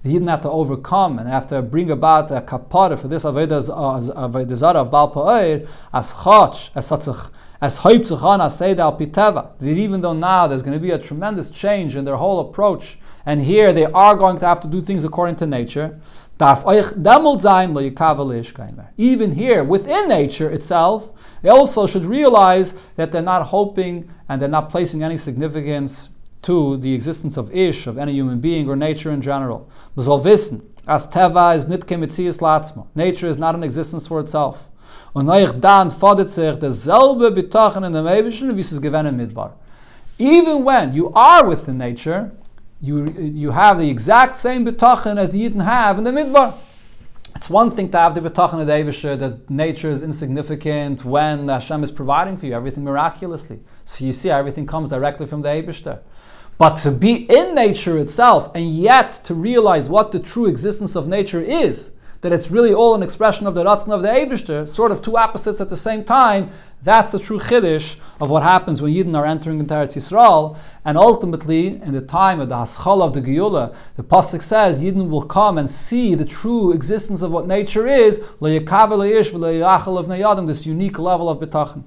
[0.03, 4.47] the Yidden have to overcome and have to bring about a kapara for this Avodah
[4.47, 9.57] uh, Zarah of Baal Pa'er as chach, as satzach, as hoiptzachana seid al piteva.
[9.57, 12.99] That even though now there's going to be a tremendous change in their whole approach,
[13.25, 15.99] and here they are going to have to do things according to nature,
[18.97, 21.11] even here, within nature itself,
[21.41, 26.09] they also should realize that they're not hoping and they're not placing any significance
[26.41, 29.69] to the existence of ish, of any human being or nature in general.
[29.95, 32.87] as is nitke.
[32.95, 34.67] Nature is not an existence for itself.
[40.19, 42.31] Even when you are within nature,
[42.82, 46.55] you, you have the exact same bitachon as the Yidden have in the Midbar.
[47.36, 51.47] It's one thing to have the bitachon of the Eibishter that nature is insignificant when
[51.47, 53.59] Hashem is providing for you everything miraculously.
[53.86, 55.99] So you see, everything comes directly from the Eibishter.
[56.57, 61.07] But to be in nature itself and yet to realize what the true existence of
[61.07, 61.91] nature is,
[62.22, 65.17] that it's really all an expression of the Ratzon of the Eibishter, sort of two
[65.17, 66.51] opposites at the same time,
[66.84, 70.57] that's the true chiddush of what happens when Yidden are entering into Eretz Yisrael.
[70.84, 75.09] And ultimately, in the time of the Haschal of the Geula, the Pasuk says Yidden
[75.09, 78.22] will come and see the true existence of what nature is,
[80.47, 81.84] this unique level of bitachon.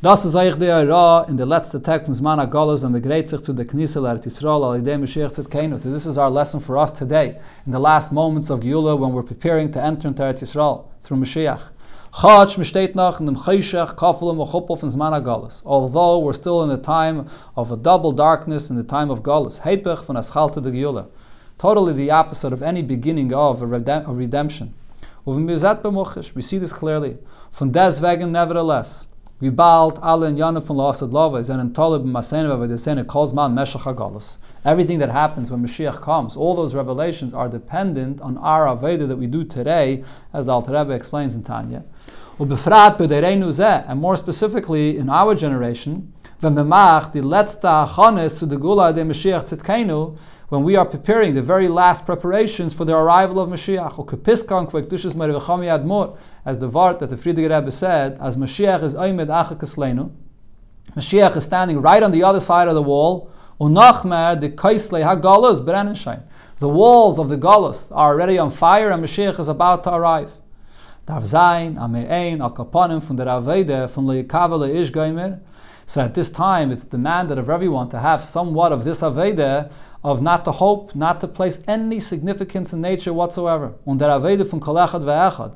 [0.00, 3.28] Das ist eigentlich der Ra in der letzte Tag von Zman HaGolos, wenn wir gerät
[3.28, 5.76] sich zu der Knisel Eretz Yisrael, al idei Mashiach Tzidkeinu.
[5.78, 7.34] This is our lesson for us today,
[7.66, 11.16] in the last moments of Geula, when we're preparing to enter into Eretz Yisrael, through
[11.16, 11.72] Mashiach.
[12.12, 15.62] Chach steht noch in dem Chayshach, Kafelim, um Chuppel von Zman HaGolos.
[15.66, 17.26] Although we're still in the time
[17.56, 19.62] of a double darkness, in the time of Golos.
[19.62, 21.08] Heipech von Aschalte de Geula.
[21.58, 24.74] Totally the opposite of any beginning of a, redem- a redemption.
[25.24, 27.18] We see this clearly.
[27.50, 29.08] Von deswegen, nevertheless,
[29.40, 34.38] alle in Yonah von Lasad Lava an Talib Maseneva the Senate calls man HaGalas.
[34.64, 39.16] Everything that happens when Mashiach comes, all those revelations are dependent on our Aveda that
[39.16, 41.84] we do today, as the Alter Rebbe explains in Tanya.
[42.40, 48.92] And more specifically, in our generation, the Memach, the die letzte Achanes zu der Gula
[48.92, 50.16] de Mashiach Tzidkenu,
[50.48, 53.98] when we are preparing the very last preparations for the arrival of Mashiach,
[56.46, 60.12] as the Vart that the Frierdiker Rebbe said, as Mashiach is Oymed Acha
[60.96, 63.30] Mashiach is standing right on the other side of the wall,
[63.60, 63.66] the
[66.62, 70.32] walls of the Galus are already on fire and Mashiach is about to arrive.
[75.86, 79.70] So at this time, it's demanded of everyone to have somewhat of this Aveda
[80.02, 83.74] of not to hope, not to place any significance in nature whatsoever.
[83.84, 85.52] Und der Aveda von Kolechad ve'echad.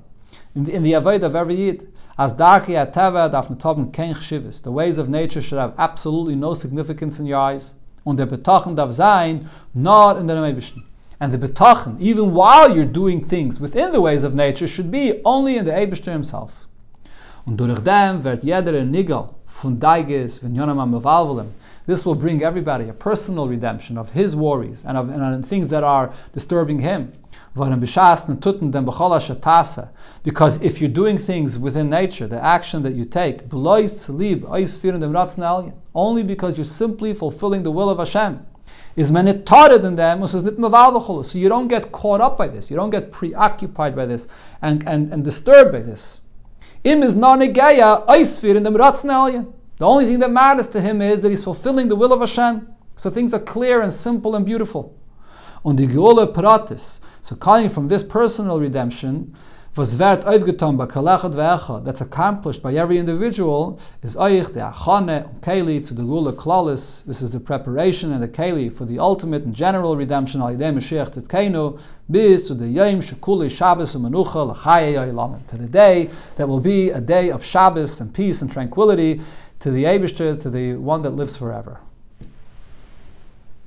[0.54, 1.88] In, the Aveda of every Yid.
[2.18, 4.62] As darki ateva darf netoben kein chshivas.
[4.62, 7.74] The ways of nature should have absolutely no significance in your eyes.
[8.04, 10.82] Und der Betachen darf sein, not in the Nebischen.
[11.20, 15.20] And the Betachen, even while you're doing things within the ways of nature, should be
[15.24, 16.66] only in the Eibishter himself.
[17.46, 21.00] Und durch dem wird jeder Nigal von Yonam
[21.86, 25.82] This will bring everybody a personal redemption of his worries and of and things that
[25.82, 27.12] are disturbing him.
[30.22, 33.48] Because if you're doing things within nature, the action that you take,
[35.94, 38.46] only because you're simply fulfilling the will of Hashem,
[38.96, 39.96] is in
[41.24, 44.26] so you don't get caught up by this, you don't get preoccupied by this
[44.60, 46.20] and, and, and disturbed by this.
[46.84, 48.62] Im is eisfir in
[49.82, 52.72] The only thing that matters to him is that he's fulfilling the will of Hashem.
[52.94, 54.94] So things are clear and simple and beautiful.
[55.64, 59.34] Und die Geole Pratis, so coming from this personal redemption,
[59.74, 65.24] was wird aufgetan bei Kalachat ve'echad, that's accomplished by every individual, is oich de achane
[65.24, 67.04] um keli to the gula klalis.
[67.04, 70.72] This is the preparation and the keli for the ultimate and general redemption al yidei
[70.72, 76.48] Mashiach tzidkeinu, bis to the yom shekuli Shabbos u'manucha l'chaye ya'ilamim, to the day that
[76.48, 79.20] will be a day of Shabbos and peace and tranquility
[79.62, 81.80] to the Eibishter, to the one that lives forever.